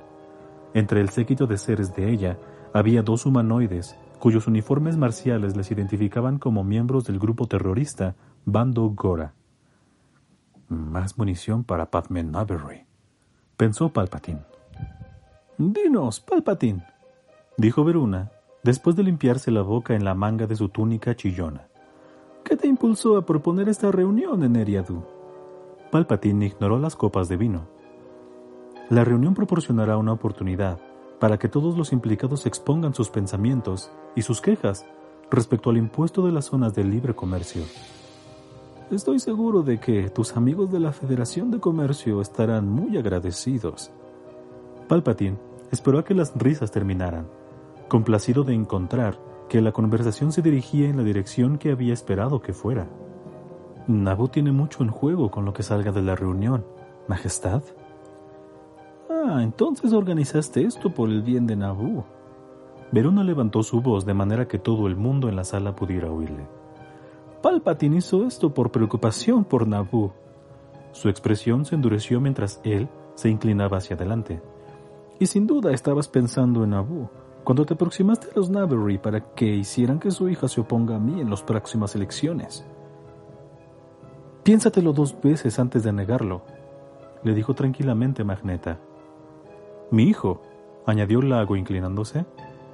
Entre 0.74 1.02
el 1.02 1.10
séquito 1.10 1.46
de 1.46 1.58
seres 1.58 1.94
de 1.94 2.10
ella 2.10 2.38
había 2.72 3.04
dos 3.04 3.26
humanoides 3.26 3.98
cuyos 4.20 4.48
uniformes 4.48 4.96
marciales 4.96 5.58
les 5.58 5.72
identificaban 5.72 6.40
como 6.40 6.64
miembros 6.64 7.04
del 7.04 7.20
grupo 7.20 7.48
terrorista 7.48 8.16
Bando 8.46 8.88
Gora. 8.96 9.34
Más 10.70 11.18
munición 11.18 11.66
para 11.66 11.92
Padme 11.92 12.24
Naberry, 12.24 12.86
pensó 13.56 13.90
Palpatine. 13.90 14.42
Dinos, 15.58 16.20
Palpatine, 16.20 16.86
dijo 17.58 17.84
Veruna, 17.84 18.32
después 18.64 18.96
de 18.96 19.04
limpiarse 19.04 19.52
la 19.52 19.62
boca 19.62 19.96
en 19.96 20.04
la 20.04 20.16
manga 20.16 20.48
de 20.48 20.56
su 20.56 20.70
túnica 20.70 21.16
chillona. 21.16 21.68
¿Qué 22.44 22.58
te 22.58 22.68
impulsó 22.68 23.18
a 23.18 23.26
proponer 23.26 23.70
esta 23.70 23.92
reunión 23.92 24.44
en 24.44 24.56
Eriadu? 24.56 25.04
Palpatine 25.92 26.48
ignoró 26.48 26.78
las 26.78 26.96
copas 26.96 27.30
de 27.30 27.38
vino. 27.38 27.68
La 28.90 29.04
reunión 29.04 29.34
proporcionará 29.34 29.98
una 29.98 30.14
oportunidad 30.14 30.80
para 31.20 31.40
que 31.40 31.48
todos 31.48 31.78
los 31.78 31.94
implicados 31.94 32.46
expongan 32.46 32.94
sus 32.94 33.10
pensamientos 33.10 33.90
y 34.16 34.22
sus 34.22 34.42
quejas 34.42 34.86
respecto 35.32 35.70
al 35.70 35.78
impuesto 35.78 36.26
de 36.26 36.32
las 36.32 36.46
zonas 36.46 36.76
de 36.76 36.84
libre 36.84 37.16
comercio. 37.16 37.64
Estoy 38.92 39.18
seguro 39.18 39.64
de 39.64 39.80
que 39.80 40.10
tus 40.10 40.38
amigos 40.38 40.72
de 40.72 40.80
la 40.80 40.92
Federación 40.92 41.50
de 41.50 41.60
Comercio 41.60 42.22
estarán 42.22 42.70
muy 42.70 42.98
agradecidos. 42.98 43.92
Palpatine 44.88 45.40
esperó 45.72 45.98
a 45.98 46.06
que 46.06 46.14
las 46.14 46.36
risas 46.36 46.70
terminaran, 46.70 47.28
complacido 47.88 48.44
de 48.44 48.54
encontrar 48.54 49.18
que 49.50 49.60
la 49.60 49.72
conversación 49.72 50.32
se 50.32 50.44
dirigía 50.44 50.88
en 50.88 50.98
la 50.98 51.04
dirección 51.04 51.58
que 51.58 51.72
había 51.72 51.94
esperado 51.94 52.42
que 52.42 52.54
fuera. 52.54 52.88
Naboo 53.88 54.28
tiene 54.28 54.52
mucho 54.52 54.84
en 54.84 54.92
juego 54.92 55.32
con 55.32 55.46
lo 55.46 55.54
que 55.54 55.64
salga 55.64 55.92
de 55.92 56.04
la 56.04 56.16
reunión, 56.16 56.64
Majestad. 57.08 57.64
Ah, 59.10 59.40
entonces 59.42 59.94
organizaste 59.94 60.62
esto 60.64 60.94
por 60.94 61.10
el 61.10 61.24
bien 61.24 61.48
de 61.48 61.56
Naboo. 61.56 62.06
Verona 62.92 63.24
levantó 63.24 63.64
su 63.64 63.82
voz 63.82 64.06
de 64.06 64.14
manera 64.14 64.48
que 64.48 64.60
todo 64.60 64.86
el 64.86 64.96
mundo 64.96 65.28
en 65.28 65.36
la 65.36 65.44
sala 65.44 65.76
pudiera 65.76 66.12
oírle. 66.12 66.48
Palpatine 67.46 67.98
hizo 67.98 68.26
esto 68.26 68.56
por 68.56 68.72
preocupación 68.72 69.46
por 69.46 69.68
Naboo. 69.68 70.16
Su 70.94 71.10
expresión 71.10 71.64
se 71.64 71.76
endureció 71.76 72.20
mientras 72.20 72.60
él 72.64 72.90
se 73.14 73.30
inclinaba 73.30 73.78
hacia 73.78 73.96
adelante. 73.96 74.42
Y 75.20 75.28
sin 75.28 75.46
duda 75.46 75.72
estabas 75.72 76.08
pensando 76.08 76.64
en 76.64 76.72
Naboo 76.72 77.12
cuando 77.44 77.64
te 77.64 77.76
aproximaste 77.76 78.30
a 78.32 78.36
los 78.36 78.50
Navery 78.50 78.98
para 78.98 79.36
que 79.36 79.46
hicieran 79.46 80.00
que 80.00 80.10
su 80.10 80.28
hija 80.28 80.48
se 80.48 80.60
oponga 80.60 80.96
a 80.96 81.00
mí 81.00 81.22
en 81.22 81.30
las 81.30 81.44
próximas 81.44 81.94
elecciones. 81.94 82.66
Piénsatelo 84.42 84.92
dos 84.92 85.16
veces 85.22 85.60
antes 85.60 85.84
de 85.84 85.94
negarlo, 85.94 86.42
le 87.22 87.36
dijo 87.36 87.54
tranquilamente 87.54 88.24
Magneta. 88.24 88.80
Mi 89.92 90.06
hijo, 90.06 90.42
añadió 90.88 91.22
Lago 91.22 91.56
inclinándose, 91.56 92.26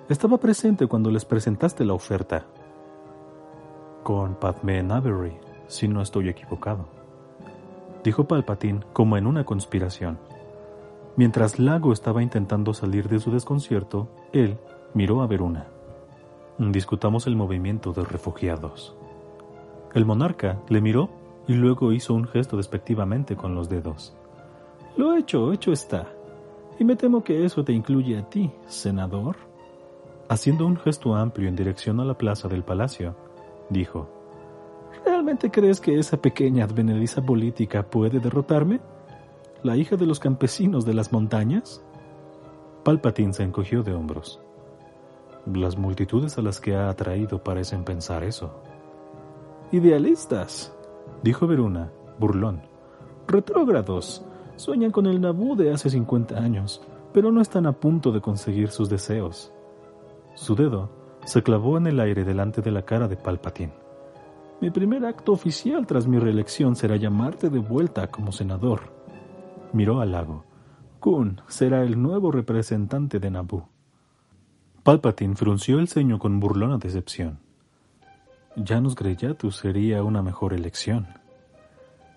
estaba 0.07 0.37
presente 0.37 0.87
cuando 0.87 1.11
les 1.11 1.25
presentaste 1.25 1.83
la 1.83 1.93
oferta 1.93 2.45
con 4.03 4.35
Padme 4.35 4.83
Navery, 4.83 5.37
si 5.67 5.87
no 5.87 6.01
estoy 6.01 6.29
equivocado. 6.29 6.85
Dijo 8.03 8.25
Palpatine 8.25 8.81
como 8.93 9.17
en 9.17 9.27
una 9.27 9.43
conspiración. 9.43 10.17
Mientras 11.15 11.59
Lago 11.59 11.93
estaba 11.93 12.23
intentando 12.23 12.73
salir 12.73 13.09
de 13.09 13.19
su 13.19 13.31
desconcierto, 13.31 14.07
él 14.33 14.57
miró 14.93 15.21
a 15.21 15.27
Veruna. 15.27 15.67
Discutamos 16.57 17.27
el 17.27 17.35
movimiento 17.35 17.91
de 17.93 18.03
refugiados. 18.03 18.95
El 19.93 20.05
monarca 20.05 20.59
le 20.69 20.81
miró 20.81 21.09
y 21.47 21.53
luego 21.53 21.91
hizo 21.91 22.13
un 22.13 22.27
gesto 22.27 22.57
despectivamente 22.57 23.35
con 23.35 23.55
los 23.55 23.69
dedos. 23.69 24.15
Lo 24.95 25.15
hecho, 25.15 25.51
hecho 25.51 25.71
está. 25.71 26.07
Y 26.79 26.83
me 26.85 26.95
temo 26.95 27.23
que 27.23 27.45
eso 27.45 27.63
te 27.63 27.73
incluye 27.73 28.17
a 28.17 28.29
ti, 28.29 28.51
senador. 28.67 29.35
Haciendo 30.29 30.65
un 30.65 30.77
gesto 30.77 31.15
amplio 31.15 31.49
en 31.49 31.55
dirección 31.55 31.99
a 31.99 32.05
la 32.05 32.17
plaza 32.17 32.47
del 32.47 32.63
palacio, 32.63 33.15
dijo, 33.71 34.07
¿Realmente 35.05 35.49
crees 35.49 35.81
que 35.81 35.97
esa 35.97 36.17
pequeña 36.17 36.65
advenediza 36.65 37.25
política 37.25 37.83
puede 37.83 38.19
derrotarme? 38.19 38.81
¿La 39.63 39.75
hija 39.75 39.95
de 39.95 40.05
los 40.05 40.19
campesinos 40.19 40.85
de 40.85 40.93
las 40.93 41.11
montañas? 41.11 41.83
Palpatine 42.83 43.33
se 43.33 43.43
encogió 43.43 43.83
de 43.83 43.93
hombros. 43.93 44.41
Las 45.51 45.77
multitudes 45.77 46.37
a 46.37 46.41
las 46.41 46.59
que 46.59 46.75
ha 46.75 46.89
atraído 46.89 47.43
parecen 47.43 47.83
pensar 47.83 48.23
eso. 48.23 48.61
Idealistas, 49.71 50.73
dijo 51.23 51.47
Veruna, 51.47 51.91
burlón. 52.19 52.61
Retrógrados. 53.27 54.23
Sueñan 54.55 54.91
con 54.91 55.07
el 55.07 55.21
Nabú 55.21 55.55
de 55.55 55.73
hace 55.73 55.89
50 55.89 56.37
años, 56.37 56.81
pero 57.13 57.31
no 57.31 57.41
están 57.41 57.65
a 57.65 57.71
punto 57.71 58.11
de 58.11 58.21
conseguir 58.21 58.69
sus 58.69 58.89
deseos. 58.89 59.51
Su 60.35 60.55
dedo 60.55 61.00
se 61.25 61.43
clavó 61.43 61.77
en 61.77 61.87
el 61.87 61.99
aire 61.99 62.23
delante 62.23 62.61
de 62.61 62.71
la 62.71 62.83
cara 62.83 63.07
de 63.07 63.17
Palpatine. 63.17 63.73
Mi 64.59 64.69
primer 64.69 65.05
acto 65.05 65.31
oficial 65.31 65.87
tras 65.87 66.07
mi 66.07 66.19
reelección 66.19 66.75
será 66.75 66.95
llamarte 66.95 67.49
de 67.49 67.59
vuelta 67.59 68.07
como 68.07 68.31
senador. 68.31 68.93
Miró 69.73 70.01
al 70.01 70.11
lago. 70.11 70.45
Kun 70.99 71.41
será 71.47 71.83
el 71.83 72.01
nuevo 72.01 72.31
representante 72.31 73.19
de 73.19 73.31
Naboo. 73.31 73.69
Palpatine 74.83 75.35
frunció 75.35 75.79
el 75.79 75.87
ceño 75.87 76.19
con 76.19 76.39
burlona 76.39 76.77
decepción. 76.77 77.39
Janus 78.55 78.95
Greyatu 78.95 79.51
sería 79.51 80.03
una 80.03 80.21
mejor 80.21 80.53
elección. 80.53 81.07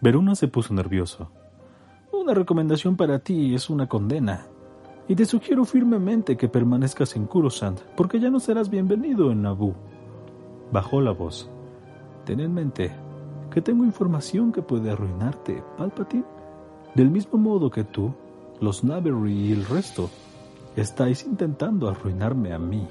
Veruna 0.00 0.34
se 0.34 0.48
puso 0.48 0.74
nervioso. 0.74 1.30
Una 2.12 2.34
recomendación 2.34 2.96
para 2.96 3.20
ti 3.20 3.54
es 3.54 3.70
una 3.70 3.86
condena 3.86 4.46
y 5.08 5.14
te 5.14 5.26
sugiero 5.26 5.64
firmemente 5.64 6.36
que 6.36 6.48
permanezcas 6.48 7.16
en 7.16 7.26
Kurosand, 7.26 7.80
porque 7.96 8.20
ya 8.20 8.30
no 8.30 8.40
serás 8.40 8.70
bienvenido 8.70 9.30
en 9.30 9.42
Naboo. 9.42 9.74
Bajó 10.72 11.00
la 11.00 11.12
voz. 11.12 11.50
Ten 12.24 12.40
en 12.40 12.54
mente 12.54 12.90
que 13.50 13.60
tengo 13.60 13.84
información 13.84 14.50
que 14.50 14.62
puede 14.62 14.90
arruinarte, 14.90 15.62
Palpatine. 15.76 16.24
Del 16.94 17.10
mismo 17.10 17.38
modo 17.38 17.70
que 17.70 17.84
tú, 17.84 18.14
los 18.60 18.82
Navery 18.82 19.32
y 19.32 19.52
el 19.52 19.64
resto, 19.66 20.10
estáis 20.76 21.24
intentando 21.24 21.88
arruinarme 21.88 22.52
a 22.52 22.58
mí. 22.58 22.88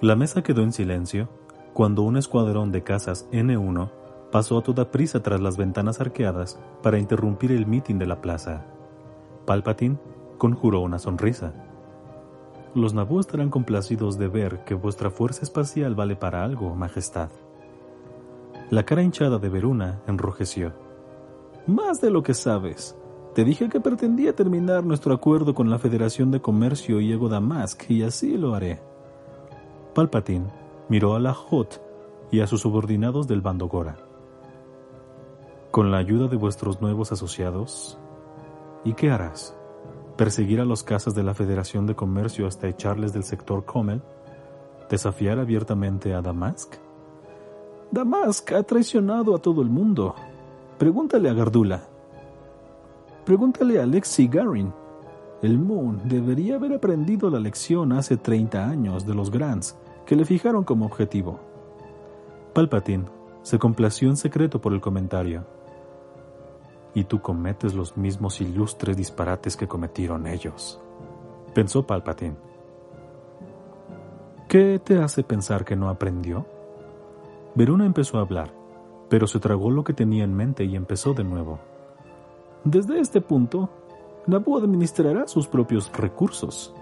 La 0.00 0.16
mesa 0.16 0.42
quedó 0.42 0.62
en 0.62 0.72
silencio 0.72 1.28
cuando 1.72 2.02
un 2.02 2.16
escuadrón 2.16 2.72
de 2.72 2.82
cazas 2.82 3.28
N1 3.30 3.90
pasó 4.30 4.58
a 4.58 4.62
toda 4.62 4.90
prisa 4.90 5.22
tras 5.22 5.40
las 5.40 5.56
ventanas 5.56 6.00
arqueadas 6.00 6.58
para 6.82 6.98
interrumpir 6.98 7.52
el 7.52 7.66
mitin 7.66 7.98
de 7.98 8.06
la 8.06 8.20
plaza. 8.20 8.64
Palpatine 9.46 9.98
conjuró 10.38 10.80
una 10.80 10.98
sonrisa. 10.98 11.52
Los 12.74 12.92
Naboo 12.92 13.20
estarán 13.20 13.50
complacidos 13.50 14.18
de 14.18 14.28
ver 14.28 14.64
que 14.64 14.74
vuestra 14.74 15.10
fuerza 15.10 15.42
espacial 15.42 15.94
vale 15.94 16.16
para 16.16 16.44
algo, 16.44 16.74
Majestad. 16.74 17.30
La 18.70 18.84
cara 18.84 19.02
hinchada 19.02 19.38
de 19.38 19.48
Veruna 19.48 20.00
enrojeció. 20.06 20.72
Más 21.66 22.00
de 22.00 22.10
lo 22.10 22.22
que 22.22 22.34
sabes. 22.34 22.96
Te 23.34 23.44
dije 23.44 23.68
que 23.68 23.80
pretendía 23.80 24.34
terminar 24.34 24.84
nuestro 24.84 25.14
acuerdo 25.14 25.54
con 25.54 25.70
la 25.70 25.78
Federación 25.78 26.30
de 26.30 26.40
Comercio 26.40 27.00
y 27.00 27.12
Ego 27.12 27.28
Damask, 27.28 27.90
y 27.90 28.02
así 28.02 28.36
lo 28.36 28.54
haré. 28.54 28.80
Palpatine 29.94 30.46
miró 30.88 31.14
a 31.14 31.20
la 31.20 31.34
Hot 31.34 31.80
y 32.30 32.40
a 32.40 32.46
sus 32.46 32.60
subordinados 32.60 33.28
del 33.28 33.40
bando 33.40 33.68
Gora. 33.68 33.96
Con 35.70 35.90
la 35.90 35.98
ayuda 35.98 36.28
de 36.28 36.36
vuestros 36.36 36.80
nuevos 36.80 37.12
asociados, 37.12 37.98
¿y 38.84 38.94
qué 38.94 39.10
harás? 39.10 39.56
Perseguir 40.16 40.60
a 40.60 40.64
los 40.64 40.82
casas 40.82 41.14
de 41.14 41.22
la 41.22 41.34
Federación 41.34 41.86
de 41.86 41.94
Comercio 41.94 42.46
hasta 42.46 42.68
echarles 42.68 43.12
del 43.12 43.24
sector 43.24 43.64
Comel, 43.64 44.02
desafiar 44.88 45.38
abiertamente 45.38 46.14
a 46.14 46.22
Damask. 46.22 46.74
Damask 47.90 48.52
ha 48.52 48.62
traicionado 48.62 49.34
a 49.34 49.38
todo 49.38 49.62
el 49.62 49.68
mundo. 49.68 50.14
Pregúntale 50.78 51.28
a 51.28 51.34
Gardula. 51.34 51.84
Pregúntale 53.24 53.80
a 53.80 53.84
Alexi 53.84 54.28
Garin. 54.28 54.72
El 55.42 55.58
Moon 55.58 56.00
debería 56.04 56.56
haber 56.56 56.74
aprendido 56.74 57.28
la 57.28 57.38
lección 57.38 57.92
hace 57.92 58.16
30 58.16 58.68
años 58.68 59.06
de 59.06 59.14
los 59.14 59.30
Grants 59.30 59.76
que 60.06 60.16
le 60.16 60.24
fijaron 60.24 60.64
como 60.64 60.86
objetivo. 60.86 61.40
Palpatine 62.52 63.04
se 63.42 63.58
complació 63.58 64.08
en 64.08 64.16
secreto 64.16 64.60
por 64.60 64.72
el 64.72 64.80
comentario 64.80 65.44
y 66.94 67.04
tú 67.04 67.20
cometes 67.20 67.74
los 67.74 67.96
mismos 67.96 68.40
ilustres 68.40 68.96
disparates 68.96 69.56
que 69.56 69.66
cometieron 69.66 70.26
ellos. 70.26 70.80
Pensó 71.52 71.86
Palpatine. 71.86 72.36
¿Qué 74.48 74.78
te 74.78 74.98
hace 74.98 75.24
pensar 75.24 75.64
que 75.64 75.74
no 75.74 75.88
aprendió? 75.88 76.46
Veruna 77.56 77.86
empezó 77.86 78.18
a 78.18 78.22
hablar, 78.22 78.54
pero 79.08 79.26
se 79.26 79.40
tragó 79.40 79.70
lo 79.70 79.82
que 79.82 79.92
tenía 79.92 80.24
en 80.24 80.34
mente 80.34 80.64
y 80.64 80.76
empezó 80.76 81.14
de 81.14 81.24
nuevo. 81.24 81.58
Desde 82.62 83.00
este 83.00 83.20
punto, 83.20 83.70
Naboo 84.26 84.58
administrará 84.58 85.26
sus 85.26 85.46
propios 85.46 85.92
recursos. 85.92 86.74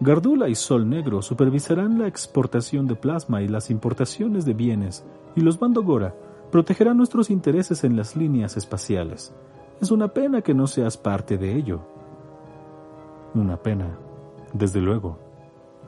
Gardula 0.00 0.48
y 0.48 0.54
Sol 0.54 0.88
Negro 0.88 1.22
supervisarán 1.22 1.98
la 1.98 2.06
exportación 2.06 2.86
de 2.86 2.96
plasma 2.96 3.42
y 3.42 3.48
las 3.48 3.70
importaciones 3.70 4.44
de 4.44 4.54
bienes, 4.54 5.04
y 5.36 5.40
los 5.40 5.58
Bandogora 5.58 6.14
protegerán 6.54 6.96
nuestros 6.96 7.30
intereses 7.30 7.82
en 7.82 7.96
las 7.96 8.14
líneas 8.14 8.56
espaciales. 8.56 9.34
Es 9.80 9.90
una 9.90 10.14
pena 10.14 10.40
que 10.40 10.54
no 10.54 10.68
seas 10.68 10.96
parte 10.96 11.36
de 11.36 11.52
ello. 11.56 11.80
Una 13.34 13.56
pena, 13.56 13.98
desde 14.52 14.80
luego, 14.80 15.18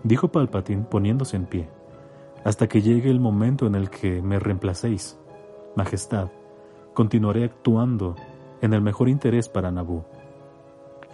dijo 0.03 0.27
Palpatine 0.27 0.83
poniéndose 0.83 1.37
en 1.37 1.47
pie, 1.47 1.71
hasta 2.45 2.67
que 2.67 2.83
llegue 2.83 3.13
el 3.13 3.21
momento 3.21 3.69
en 3.69 3.77
el 3.77 3.91
que 3.91 4.21
me 4.21 4.41
reemplacéis. 4.41 5.17
Majestad, 5.77 6.33
continuaré 6.95 7.45
actuando 7.45 8.17
en 8.61 8.73
el 8.73 8.83
mejor 8.83 9.09
interés 9.09 9.49
para 9.49 9.71
Naboo, 9.71 10.05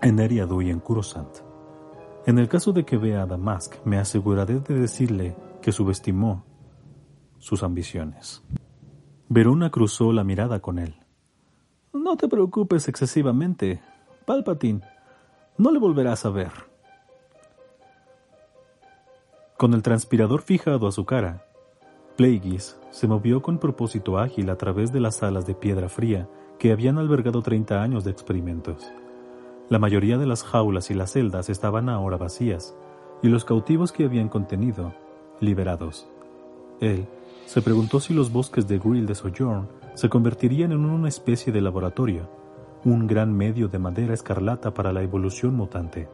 en 0.00 0.18
Eriadu 0.18 0.62
y 0.62 0.70
en 0.70 0.80
Kurosant. 0.80 1.40
En 2.24 2.38
el 2.38 2.48
caso 2.48 2.72
de 2.72 2.86
que 2.86 2.96
vea 2.96 3.20
a 3.20 3.26
Damask, 3.26 3.84
me 3.84 3.98
aseguraré 3.98 4.60
de 4.60 4.76
decirle 4.76 5.36
que 5.60 5.72
subestimó 5.72 6.42
sus 7.36 7.62
ambiciones. 7.62 8.42
Verona 9.34 9.70
cruzó 9.70 10.12
la 10.12 10.24
mirada 10.24 10.60
con 10.60 10.78
él. 10.78 10.94
No 11.94 12.18
te 12.18 12.28
preocupes 12.28 12.86
excesivamente, 12.88 13.80
Palpatine. 14.26 14.82
No 15.56 15.70
le 15.70 15.78
volverás 15.78 16.26
a 16.26 16.28
ver. 16.28 16.50
Con 19.56 19.72
el 19.72 19.80
transpirador 19.80 20.42
fijado 20.42 20.86
a 20.86 20.92
su 20.92 21.06
cara, 21.06 21.46
Plagueis 22.18 22.78
se 22.90 23.08
movió 23.08 23.40
con 23.40 23.56
propósito 23.56 24.18
ágil 24.18 24.50
a 24.50 24.58
través 24.58 24.92
de 24.92 25.00
las 25.00 25.16
salas 25.16 25.46
de 25.46 25.54
piedra 25.54 25.88
fría 25.88 26.28
que 26.58 26.70
habían 26.70 26.98
albergado 26.98 27.40
30 27.40 27.82
años 27.82 28.04
de 28.04 28.10
experimentos. 28.10 28.92
La 29.70 29.78
mayoría 29.78 30.18
de 30.18 30.26
las 30.26 30.44
jaulas 30.44 30.90
y 30.90 30.94
las 30.94 31.12
celdas 31.12 31.48
estaban 31.48 31.88
ahora 31.88 32.18
vacías, 32.18 32.76
y 33.22 33.28
los 33.28 33.46
cautivos 33.46 33.92
que 33.92 34.04
habían 34.04 34.28
contenido, 34.28 34.92
liberados. 35.40 36.06
Él 36.80 37.06
se 37.52 37.60
preguntó 37.60 38.00
si 38.00 38.14
los 38.14 38.32
bosques 38.32 38.66
de 38.66 38.78
Grill 38.78 39.04
de 39.04 39.14
Sojourn 39.14 39.68
se 39.92 40.08
convertirían 40.08 40.72
en 40.72 40.86
una 40.86 41.06
especie 41.06 41.52
de 41.52 41.60
laboratorio, 41.60 42.26
un 42.82 43.06
gran 43.06 43.30
medio 43.36 43.68
de 43.68 43.78
madera 43.78 44.14
escarlata 44.14 44.72
para 44.72 44.90
la 44.90 45.02
evolución 45.02 45.54
mutante. 45.54 46.08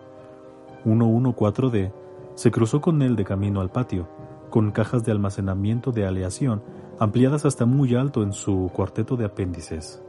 114D 0.84 1.92
se 2.34 2.50
cruzó 2.50 2.80
con 2.80 3.02
él 3.02 3.14
de 3.14 3.24
camino 3.24 3.60
al 3.60 3.70
patio, 3.70 4.08
con 4.50 4.72
cajas 4.72 5.04
de 5.04 5.12
almacenamiento 5.12 5.92
de 5.92 6.06
aleación 6.06 6.60
ampliadas 6.98 7.44
hasta 7.44 7.66
muy 7.66 7.94
alto 7.94 8.24
en 8.24 8.32
su 8.32 8.68
cuarteto 8.74 9.16
de 9.16 9.26
apéndices. 9.26 10.02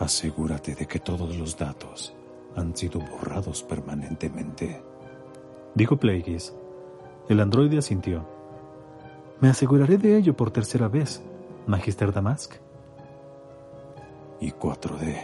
Asegúrate 0.00 0.74
de 0.74 0.86
que 0.88 0.98
todos 0.98 1.36
los 1.36 1.56
datos 1.56 2.12
han 2.56 2.74
sido 2.74 2.98
borrados 2.98 3.62
permanentemente, 3.62 4.82
dijo 5.76 5.96
Plagueis. 5.96 6.56
El 7.28 7.38
androide 7.38 7.78
asintió. 7.78 8.39
Me 9.40 9.48
aseguraré 9.48 9.96
de 9.96 10.18
ello 10.18 10.36
por 10.36 10.50
tercera 10.50 10.88
vez, 10.88 11.22
Magister 11.66 12.12
Damask. 12.12 12.56
Y 14.38 14.50
4D, 14.50 15.16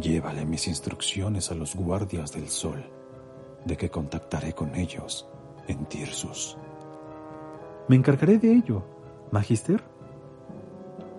llévale 0.00 0.44
mis 0.44 0.66
instrucciones 0.66 1.52
a 1.52 1.54
los 1.54 1.76
guardias 1.76 2.32
del 2.32 2.48
sol 2.48 2.84
de 3.64 3.76
que 3.76 3.88
contactaré 3.88 4.52
con 4.52 4.74
ellos 4.74 5.28
en 5.68 5.86
Tirsus. 5.86 6.58
Me 7.86 7.94
encargaré 7.94 8.38
de 8.38 8.52
ello, 8.52 8.82
Magister. 9.30 9.80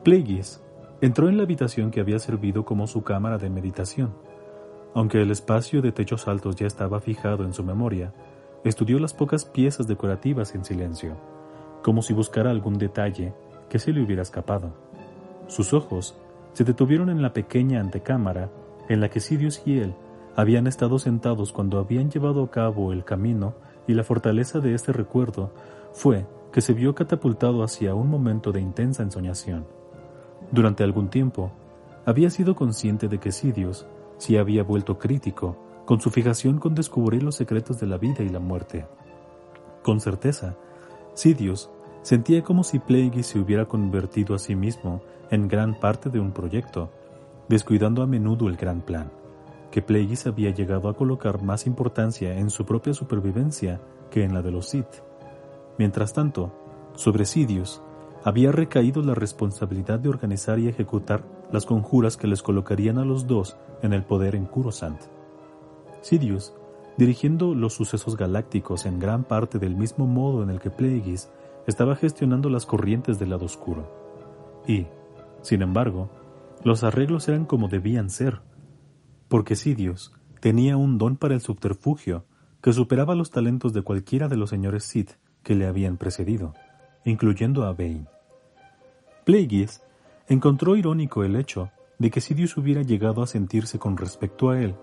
Plagueis 0.03 0.61
entró 0.99 1.29
en 1.29 1.37
la 1.37 1.43
habitación 1.43 1.91
que 1.91 2.01
había 2.01 2.19
servido 2.19 2.65
como 2.65 2.87
su 2.87 3.03
cámara 3.03 3.37
de 3.37 3.49
meditación. 3.49 4.13
Aunque 4.93 5.21
el 5.21 5.31
espacio 5.31 5.81
de 5.81 5.93
techos 5.93 6.27
altos 6.27 6.57
ya 6.57 6.67
estaba 6.67 6.99
fijado 6.99 7.45
en 7.45 7.53
su 7.53 7.63
memoria, 7.63 8.13
estudió 8.65 8.99
las 8.99 9.13
pocas 9.13 9.45
piezas 9.45 9.87
decorativas 9.87 10.55
en 10.55 10.65
silencio 10.65 11.34
como 11.85 12.01
si 12.01 12.15
buscara 12.15 12.49
algún 12.49 12.79
detalle 12.79 13.35
que 13.69 13.77
se 13.77 13.93
le 13.93 14.01
hubiera 14.01 14.23
escapado. 14.23 14.73
Sus 15.45 15.71
ojos 15.71 16.17
se 16.53 16.63
detuvieron 16.63 17.11
en 17.11 17.21
la 17.21 17.31
pequeña 17.31 17.79
antecámara 17.79 18.49
en 18.89 19.01
la 19.01 19.09
que 19.09 19.19
Sidious 19.19 19.61
y 19.67 19.77
él 19.77 19.93
habían 20.35 20.65
estado 20.65 20.97
sentados 20.97 21.53
cuando 21.53 21.77
habían 21.77 22.09
llevado 22.09 22.41
a 22.41 22.49
cabo 22.49 22.91
el 22.91 23.05
camino 23.05 23.53
y 23.85 23.93
la 23.93 24.03
fortaleza 24.03 24.59
de 24.61 24.73
este 24.73 24.93
recuerdo 24.93 25.53
fue 25.93 26.25
que 26.51 26.61
se 26.61 26.73
vio 26.73 26.95
catapultado 26.95 27.63
hacia 27.63 27.93
un 27.93 28.09
momento 28.09 28.51
de 28.51 28.61
intensa 28.61 29.03
ensoñación. 29.03 29.67
Durante 30.51 30.83
algún 30.83 31.09
tiempo, 31.09 31.51
había 32.03 32.31
sido 32.31 32.55
consciente 32.55 33.07
de 33.07 33.19
que 33.19 33.31
Sidious 33.31 33.85
se 34.17 34.39
había 34.39 34.63
vuelto 34.63 34.97
crítico 34.97 35.55
con 35.85 36.01
su 36.01 36.09
fijación 36.09 36.57
con 36.57 36.73
descubrir 36.73 37.21
los 37.21 37.35
secretos 37.35 37.79
de 37.79 37.85
la 37.85 37.99
vida 37.99 38.23
y 38.23 38.29
la 38.29 38.39
muerte. 38.39 38.87
Con 39.83 39.99
certeza, 39.99 40.55
Sidious 41.13 41.69
Sentía 42.05 42.43
como 42.43 42.63
si 42.63 42.77
Plagueis 42.77 43.25
se 43.25 43.39
hubiera 43.39 43.65
convertido 43.65 44.35
a 44.35 44.37
sí 44.37 44.55
mismo 44.55 45.01
en 45.31 45.47
gran 45.47 45.73
parte 45.79 46.11
de 46.11 46.19
un 46.19 46.33
proyecto, 46.33 46.91
descuidando 47.49 48.03
a 48.03 48.05
menudo 48.05 48.47
el 48.47 48.57
gran 48.57 48.81
plan, 48.81 49.09
que 49.71 49.81
Plagueis 49.81 50.27
había 50.27 50.51
llegado 50.51 50.87
a 50.87 50.93
colocar 50.93 51.41
más 51.41 51.65
importancia 51.65 52.37
en 52.37 52.51
su 52.51 52.63
propia 52.63 52.93
supervivencia 52.93 53.81
que 54.11 54.23
en 54.23 54.35
la 54.35 54.43
de 54.43 54.51
los 54.51 54.69
Sith. 54.69 55.01
Mientras 55.79 56.13
tanto, 56.13 56.53
sobre 56.93 57.25
Sidious 57.25 57.81
había 58.23 58.51
recaído 58.51 59.01
la 59.01 59.15
responsabilidad 59.15 59.97
de 59.97 60.09
organizar 60.09 60.59
y 60.59 60.67
ejecutar 60.67 61.23
las 61.51 61.65
conjuras 61.65 62.17
que 62.17 62.27
les 62.27 62.43
colocarían 62.43 62.99
a 62.99 63.03
los 63.03 63.25
dos 63.25 63.57
en 63.81 63.93
el 63.93 64.03
poder 64.03 64.35
en 64.35 64.45
Coruscant. 64.45 65.01
Sidious, 66.01 66.53
dirigiendo 66.97 67.55
los 67.55 67.73
sucesos 67.73 68.15
galácticos 68.15 68.85
en 68.85 68.99
gran 68.99 69.23
parte 69.23 69.57
del 69.57 69.75
mismo 69.75 70.05
modo 70.05 70.43
en 70.43 70.51
el 70.51 70.59
que 70.59 70.69
Plagueis 70.69 71.31
estaba 71.67 71.95
gestionando 71.95 72.49
las 72.49 72.65
corrientes 72.65 73.19
del 73.19 73.31
lado 73.31 73.45
oscuro. 73.45 74.63
Y, 74.67 74.87
sin 75.41 75.61
embargo, 75.61 76.09
los 76.63 76.83
arreglos 76.83 77.27
eran 77.27 77.45
como 77.45 77.67
debían 77.67 78.09
ser, 78.09 78.41
porque 79.27 79.55
Sidious 79.55 80.13
tenía 80.39 80.77
un 80.77 80.97
don 80.97 81.17
para 81.17 81.33
el 81.33 81.41
subterfugio 81.41 82.25
que 82.61 82.73
superaba 82.73 83.15
los 83.15 83.31
talentos 83.31 83.73
de 83.73 83.81
cualquiera 83.81 84.27
de 84.27 84.37
los 84.37 84.49
señores 84.49 84.83
Sith 84.83 85.11
que 85.43 85.55
le 85.55 85.67
habían 85.67 85.97
precedido, 85.97 86.53
incluyendo 87.03 87.63
a 87.63 87.73
Bane. 87.73 88.07
Plagueis 89.23 89.81
encontró 90.27 90.75
irónico 90.75 91.23
el 91.23 91.35
hecho 91.35 91.71
de 91.99 92.09
que 92.09 92.21
Sidious 92.21 92.57
hubiera 92.57 92.81
llegado 92.81 93.21
a 93.21 93.27
sentirse 93.27 93.79
con 93.79 93.97
respecto 93.97 94.49
a 94.49 94.59
él 94.61 94.75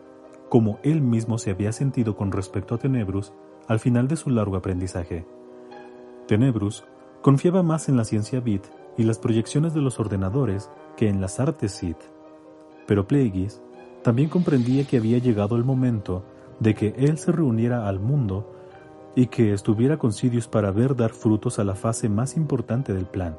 como 0.53 0.79
él 0.83 1.01
mismo 1.01 1.39
se 1.39 1.51
había 1.51 1.73
sentido 1.73 2.15
con 2.15 2.31
respecto 2.31 2.75
a 2.75 2.79
Tenebrus 2.79 3.33
al 3.69 3.79
final 3.79 4.07
de 4.07 4.17
su 4.17 4.29
largo 4.29 4.55
aprendizaje. 4.55 5.25
Tenebrus 6.33 6.83
confiaba 7.21 7.63
más 7.63 7.91
en 7.91 7.99
la 7.99 8.07
ciencia 8.07 8.41
Bit 8.41 8.65
y 8.97 9.03
las 9.03 9.19
proyecciones 9.19 9.75
de 9.75 9.83
los 9.83 10.01
ordenadores 10.01 10.71
que 10.97 11.11
en 11.11 11.21
las 11.21 11.39
artes 11.39 11.73
Sith. 11.73 11.99
Pero 12.87 13.07
Plagueis 13.07 13.61
también 14.03 14.31
comprendía 14.31 14.87
que 14.87 14.97
había 14.97 15.19
llegado 15.19 15.57
el 15.57 15.65
momento 15.65 16.25
de 16.59 16.75
que 16.75 16.95
él 16.97 17.19
se 17.19 17.33
reuniera 17.33 17.87
al 17.87 18.01
mundo 18.01 18.51
y 19.15 19.27
que 19.27 19.53
estuviera 19.53 19.99
con 19.99 20.15
Sidious 20.15 20.49
para 20.49 20.71
ver 20.71 20.97
dar 20.97 21.11
frutos 21.11 21.59
a 21.59 21.65
la 21.65 21.75
fase 21.75 22.09
más 22.09 22.35
importante 22.35 22.95
del 22.95 23.05
plan, 23.05 23.37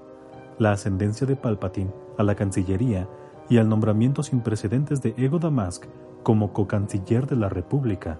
la 0.59 0.71
ascendencia 0.73 1.25
de 1.25 1.35
Palpatine 1.35 1.91
a 2.19 2.21
la 2.21 2.35
Cancillería 2.35 3.09
y 3.49 3.57
al 3.57 3.69
nombramiento 3.69 4.21
sin 4.21 4.41
precedentes 4.41 5.01
de 5.01 5.15
Ego 5.17 5.39
Damask 5.39 5.85
como 6.21 6.53
co-canciller 6.53 7.25
de 7.25 7.37
la 7.37 7.49
República, 7.49 8.19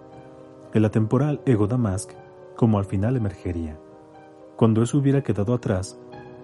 el 0.74 0.84
atemporal 0.84 1.42
Ego 1.46 1.68
Damask 1.68 2.10
como 2.56 2.80
al 2.80 2.86
final 2.86 3.16
emergería. 3.16 3.78
Cuando 4.56 4.84
eso 4.84 4.98
hubiera 4.98 5.24
quedado 5.24 5.54
atrás, 5.54 6.00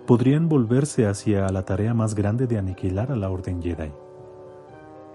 podrían 0.07 0.49
volverse 0.49 1.05
hacia 1.05 1.47
la 1.49 1.63
tarea 1.63 1.93
más 1.93 2.15
grande 2.15 2.47
de 2.47 2.57
aniquilar 2.57 3.11
a 3.11 3.15
la 3.15 3.29
Orden 3.29 3.61
Jedi. 3.61 3.91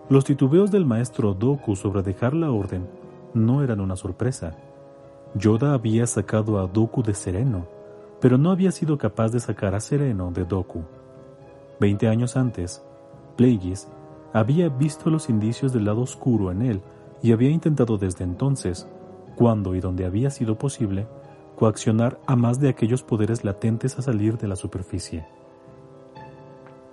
Los 0.08 0.24
titubeos 0.24 0.70
del 0.70 0.86
maestro 0.86 1.34
Doku 1.34 1.74
sobre 1.74 2.02
dejar 2.02 2.34
la 2.34 2.50
Orden 2.50 2.86
no 3.32 3.62
eran 3.62 3.80
una 3.80 3.96
sorpresa. 3.96 4.56
Yoda 5.34 5.74
había 5.74 6.06
sacado 6.06 6.60
a 6.60 6.66
Doku 6.68 7.02
de 7.02 7.14
Sereno, 7.14 7.66
pero 8.20 8.38
no 8.38 8.50
había 8.50 8.70
sido 8.70 8.96
capaz 8.96 9.30
de 9.30 9.40
sacar 9.40 9.74
a 9.74 9.80
Sereno 9.80 10.30
de 10.30 10.44
Doku. 10.44 10.82
Veinte 11.80 12.06
años 12.06 12.36
antes, 12.36 12.84
Plagueis 13.36 13.88
había 14.32 14.68
visto 14.68 15.10
los 15.10 15.28
indicios 15.28 15.72
del 15.72 15.86
lado 15.86 16.02
oscuro 16.02 16.52
en 16.52 16.62
él 16.62 16.80
y 17.22 17.32
había 17.32 17.50
intentado 17.50 17.98
desde 17.98 18.22
entonces, 18.22 18.88
cuando 19.34 19.74
y 19.74 19.80
donde 19.80 20.04
había 20.04 20.30
sido 20.30 20.56
posible, 20.56 21.08
coaccionar 21.56 22.20
a 22.26 22.36
más 22.36 22.60
de 22.60 22.68
aquellos 22.68 23.02
poderes 23.02 23.44
latentes 23.44 23.98
a 23.98 24.02
salir 24.02 24.38
de 24.38 24.48
la 24.48 24.56
superficie. 24.56 25.26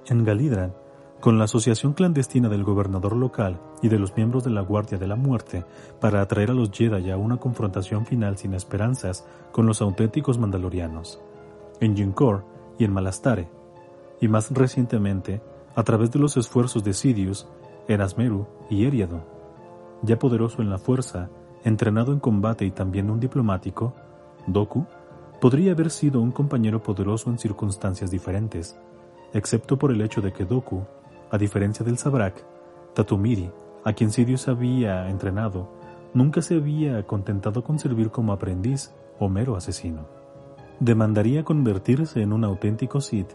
En 0.08 0.24
Galidran, 0.24 0.74
con 1.20 1.38
la 1.38 1.46
asociación 1.46 1.94
clandestina 1.94 2.50
del 2.50 2.64
gobernador 2.64 3.16
local 3.16 3.62
y 3.82 3.90
de 3.90 4.00
los 4.00 4.16
miembros 4.16 4.44
de 4.44 4.50
la 4.50 4.62
Guardia 4.62 4.98
de 4.98 5.08
la 5.08 5.16
Muerte 5.16 5.64
para 6.00 6.20
atraer 6.20 6.50
a 6.50 6.54
los 6.54 6.72
Jedi 6.72 7.12
a 7.12 7.18
una 7.18 7.38
confrontación 7.38 8.06
final 8.06 8.38
sin 8.38 8.56
esperanzas 8.56 9.26
con 9.52 9.68
los 9.68 9.82
auténticos 9.82 10.40
mandalorianos. 10.40 11.22
En 11.80 11.96
Jinkor 11.96 12.44
y 12.80 12.86
en 12.86 12.94
Malastare, 12.94 13.50
y 14.20 14.28
más 14.28 14.52
recientemente 14.52 15.42
a 15.76 15.84
través 15.84 16.12
de 16.12 16.20
los 16.20 16.38
esfuerzos 16.38 16.84
de 16.84 16.94
Sidious, 16.94 17.48
Erasmeru 17.88 18.48
y 18.70 18.86
Eriado. 18.86 19.24
Ya 20.02 20.18
poderoso 20.18 20.62
en 20.62 20.70
la 20.70 20.80
fuerza, 20.80 21.30
entrenado 21.64 22.14
en 22.14 22.20
combate 22.20 22.66
y 22.66 22.72
también 22.72 23.10
un 23.10 23.20
diplomático, 23.20 23.94
Doku 24.48 24.86
podría 25.40 25.72
haber 25.72 25.90
sido 25.90 26.22
un 26.22 26.32
compañero 26.32 26.82
poderoso 26.84 27.30
en 27.30 27.38
circunstancias 27.38 28.12
diferentes, 28.12 28.78
excepto 29.34 29.78
por 29.78 29.92
el 29.92 30.02
hecho 30.02 30.22
de 30.22 30.34
que 30.34 30.46
Doku, 30.46 30.84
a 31.30 31.38
diferencia 31.38 31.86
del 31.86 31.98
Sabrak, 31.98 32.44
Tatumiri, 32.94 33.52
a 33.84 33.94
quien 33.94 34.12
Sidious 34.12 34.48
había 34.48 35.10
entrenado, 35.10 35.70
nunca 36.14 36.42
se 36.42 36.56
había 36.56 37.06
contentado 37.08 37.64
con 37.64 37.80
servir 37.80 38.12
como 38.12 38.34
aprendiz 38.34 38.94
o 39.20 39.30
mero 39.30 39.56
asesino. 39.56 40.06
Demandaría 40.80 41.44
convertirse 41.44 42.22
en 42.22 42.34
un 42.34 42.44
auténtico 42.44 43.02
Sith 43.02 43.32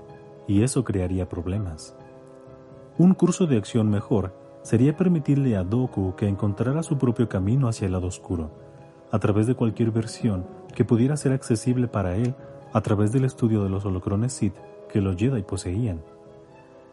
y 0.47 0.63
eso 0.63 0.85
crearía 0.85 1.29
problemas. 1.29 1.97
Un 2.99 3.15
curso 3.15 3.47
de 3.47 3.57
acción 3.57 3.91
mejor 3.91 4.35
sería 4.63 4.97
permitirle 4.97 5.57
a 5.57 5.65
Doku 5.65 6.15
que 6.17 6.29
encontrara 6.29 6.83
su 6.83 6.99
propio 6.99 7.29
camino 7.29 7.69
hacia 7.69 7.87
el 7.87 7.93
lado 7.93 8.09
oscuro, 8.09 8.51
a 9.11 9.19
través 9.19 9.47
de 9.47 9.55
cualquier 9.55 9.91
versión 9.91 10.45
que 10.77 10.85
pudiera 10.85 11.17
ser 11.17 11.33
accesible 11.33 11.89
para 11.89 12.17
él 12.17 12.35
a 12.75 12.83
través 12.83 13.11
del 13.11 13.25
estudio 13.25 13.65
de 13.65 13.71
los 13.71 13.87
holocrones 13.87 14.35
Sith 14.35 14.55
que 14.91 15.01
los 15.01 15.17
Jedi 15.17 15.43
poseían. 15.43 16.03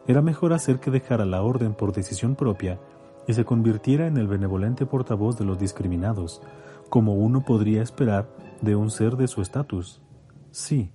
Era 0.07 0.21
mejor 0.21 0.53
hacer 0.53 0.79
que 0.79 0.89
dejara 0.89 1.25
la 1.25 1.43
orden 1.43 1.73
por 1.73 1.91
decisión 1.91 2.35
propia 2.35 2.79
y 3.27 3.33
se 3.33 3.43
convirtiera 3.43 4.07
en 4.07 4.15
el 4.15 4.27
benevolente 4.27 4.85
portavoz 4.85 5.37
de 5.37 5.43
los 5.43 5.59
discriminados, 5.59 6.41
como 6.89 7.15
uno 7.15 7.43
podría 7.43 7.81
esperar 7.81 8.29
de 8.61 8.77
un 8.77 8.89
ser 8.89 9.17
de 9.17 9.27
su 9.27 9.41
estatus. 9.41 10.01
Sí, 10.51 10.91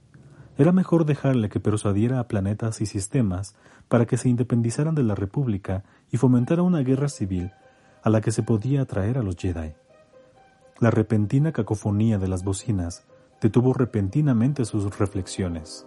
era 0.57 0.72
mejor 0.72 1.05
dejarle 1.05 1.51
que 1.51 1.61
persuadiera 1.61 2.20
a 2.20 2.27
planetas 2.27 2.81
y 2.81 2.87
sistemas 2.87 3.55
para 3.88 4.07
que 4.07 4.16
se 4.16 4.31
independizaran 4.31 4.94
de 4.94 5.03
la 5.03 5.14
República 5.14 5.85
y 6.11 6.16
fomentara 6.16 6.62
una 6.62 6.81
guerra 6.81 7.11
civil 7.11 7.53
a 8.03 8.09
la 8.09 8.22
que 8.22 8.33
se 8.33 8.42
podía 8.42 8.83
atraer 8.83 9.18
a 9.18 9.22
los 9.22 9.37
Jedi. 9.37 9.74
La 10.81 10.93
repentina 10.93 11.51
cacofonía 11.51 12.19
de 12.19 12.29
las 12.29 12.45
bocinas 12.45 13.05
detuvo 13.41 13.73
repentinamente 13.73 14.64
sus 14.64 14.97
reflexiones. 14.97 15.85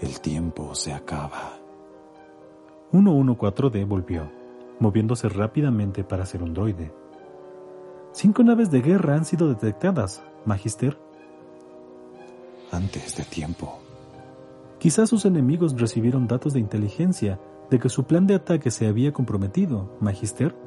El 0.00 0.20
tiempo 0.20 0.74
se 0.74 0.92
acaba. 0.92 1.60
114D 2.92 3.86
volvió, 3.86 4.28
moviéndose 4.80 5.28
rápidamente 5.28 6.02
para 6.02 6.26
ser 6.26 6.42
un 6.42 6.52
droide. 6.52 6.92
Cinco 8.10 8.42
naves 8.42 8.72
de 8.72 8.80
guerra 8.80 9.14
han 9.14 9.24
sido 9.24 9.48
detectadas, 9.48 10.24
Magister, 10.44 10.98
antes 12.72 13.16
de 13.16 13.22
tiempo. 13.22 13.78
Quizás 14.80 15.08
sus 15.08 15.26
enemigos 15.26 15.80
recibieron 15.80 16.26
datos 16.26 16.54
de 16.54 16.60
inteligencia 16.60 17.38
de 17.70 17.78
que 17.78 17.88
su 17.88 18.04
plan 18.04 18.26
de 18.26 18.34
ataque 18.34 18.72
se 18.72 18.88
había 18.88 19.12
comprometido, 19.12 19.96
Magister. 20.00 20.63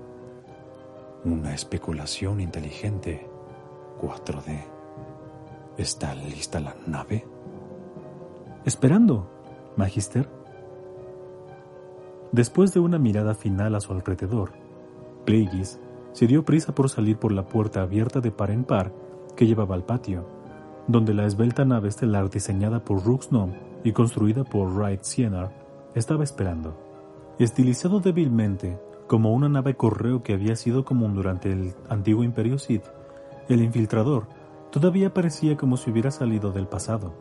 Una 1.27 1.53
especulación 1.53 2.39
inteligente. 2.39 3.27
4D. 4.01 4.63
¿Está 5.77 6.15
lista 6.15 6.59
la 6.59 6.75
nave? 6.87 7.25
Esperando, 8.65 9.29
Magister. 9.75 10.29
Después 12.31 12.73
de 12.73 12.79
una 12.79 12.97
mirada 12.97 13.35
final 13.35 13.75
a 13.75 13.81
su 13.81 13.91
alrededor, 13.91 14.51
Plagueis 15.25 15.79
se 16.13 16.27
dio 16.27 16.45
prisa 16.45 16.73
por 16.73 16.89
salir 16.89 17.17
por 17.17 17.31
la 17.31 17.45
puerta 17.45 17.81
abierta 17.81 18.21
de 18.21 18.31
par 18.31 18.51
en 18.51 18.63
par 18.63 18.93
que 19.35 19.45
llevaba 19.45 19.75
al 19.75 19.83
patio 19.83 20.37
donde 20.87 21.13
la 21.13 21.25
esbelta 21.25 21.65
nave 21.65 21.89
estelar 21.89 22.29
diseñada 22.29 22.83
por 22.83 23.03
Ruxnom 23.03 23.51
y 23.83 23.91
construida 23.91 24.43
por 24.43 24.69
Wright 24.73 25.03
Sienar 25.03 25.51
estaba 25.95 26.23
esperando. 26.23 26.75
Estilizado 27.39 27.99
débilmente 27.99 28.79
como 29.07 29.33
una 29.33 29.49
nave 29.49 29.75
correo 29.75 30.21
que 30.21 30.33
había 30.33 30.55
sido 30.55 30.85
común 30.85 31.15
durante 31.15 31.51
el 31.51 31.73
antiguo 31.89 32.23
Imperio 32.23 32.59
Sith, 32.59 32.83
el 33.47 33.61
infiltrador 33.61 34.27
todavía 34.71 35.13
parecía 35.13 35.55
como 35.55 35.77
si 35.77 35.89
hubiera 35.89 36.11
salido 36.11 36.51
del 36.51 36.67
pasado. 36.67 37.13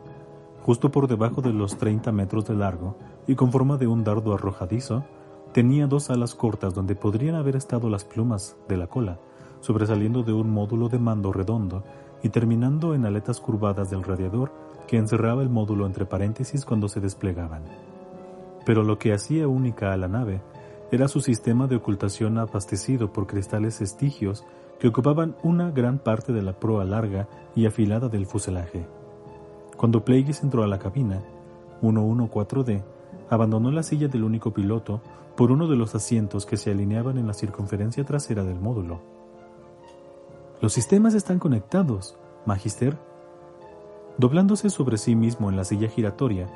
Justo 0.63 0.91
por 0.91 1.07
debajo 1.07 1.41
de 1.41 1.53
los 1.53 1.77
30 1.77 2.11
metros 2.11 2.45
de 2.45 2.55
largo 2.55 2.97
y 3.25 3.35
con 3.35 3.51
forma 3.51 3.77
de 3.77 3.87
un 3.87 4.03
dardo 4.03 4.33
arrojadizo, 4.33 5.05
tenía 5.53 5.87
dos 5.87 6.09
alas 6.09 6.35
cortas 6.35 6.73
donde 6.73 6.95
podrían 6.95 7.35
haber 7.35 7.55
estado 7.55 7.89
las 7.89 8.03
plumas 8.03 8.57
de 8.67 8.75
la 8.75 8.87
cola, 8.87 9.19
sobresaliendo 9.61 10.23
de 10.23 10.33
un 10.33 10.51
módulo 10.51 10.89
de 10.89 10.99
mando 10.99 11.31
redondo 11.31 11.83
y 12.21 12.29
terminando 12.29 12.95
en 12.95 13.05
aletas 13.05 13.39
curvadas 13.39 13.89
del 13.89 14.03
radiador 14.03 14.51
que 14.87 14.97
encerraba 14.97 15.41
el 15.41 15.49
módulo 15.49 15.85
entre 15.85 16.05
paréntesis 16.05 16.65
cuando 16.65 16.89
se 16.89 16.99
desplegaban. 16.99 17.63
Pero 18.65 18.83
lo 18.83 18.99
que 18.99 19.13
hacía 19.13 19.47
única 19.47 19.93
a 19.93 19.97
la 19.97 20.09
nave 20.09 20.41
era 20.91 21.07
su 21.07 21.21
sistema 21.21 21.67
de 21.67 21.75
ocultación 21.75 22.37
abastecido 22.37 23.11
por 23.11 23.27
cristales 23.27 23.81
estigios 23.81 24.45
que 24.79 24.87
ocupaban 24.87 25.35
una 25.43 25.71
gran 25.71 25.99
parte 25.99 26.31
de 26.31 26.41
la 26.41 26.53
proa 26.53 26.85
larga 26.85 27.27
y 27.55 27.65
afilada 27.65 28.09
del 28.09 28.25
fuselaje. 28.25 28.85
Cuando 29.75 30.05
Plagueis 30.05 30.43
entró 30.43 30.63
a 30.63 30.67
la 30.67 30.79
cabina, 30.79 31.21
114D 31.81 32.83
abandonó 33.29 33.71
la 33.71 33.83
silla 33.83 34.07
del 34.07 34.23
único 34.23 34.53
piloto 34.53 35.01
por 35.35 35.51
uno 35.51 35.67
de 35.67 35.75
los 35.75 35.93
asientos 35.93 36.45
que 36.45 36.57
se 36.57 36.71
alineaban 36.71 37.17
en 37.17 37.27
la 37.27 37.33
circunferencia 37.33 38.03
trasera 38.03 38.43
del 38.43 38.59
módulo. 38.59 38.99
Los 40.61 40.73
sistemas 40.73 41.13
están 41.13 41.37
conectados, 41.37 42.17
Magister. 42.45 42.97
Doblándose 44.17 44.71
sobre 44.71 44.97
sí 44.97 45.15
mismo 45.15 45.49
en 45.49 45.57
la 45.57 45.63
silla 45.63 45.89
giratoria, 45.89 46.47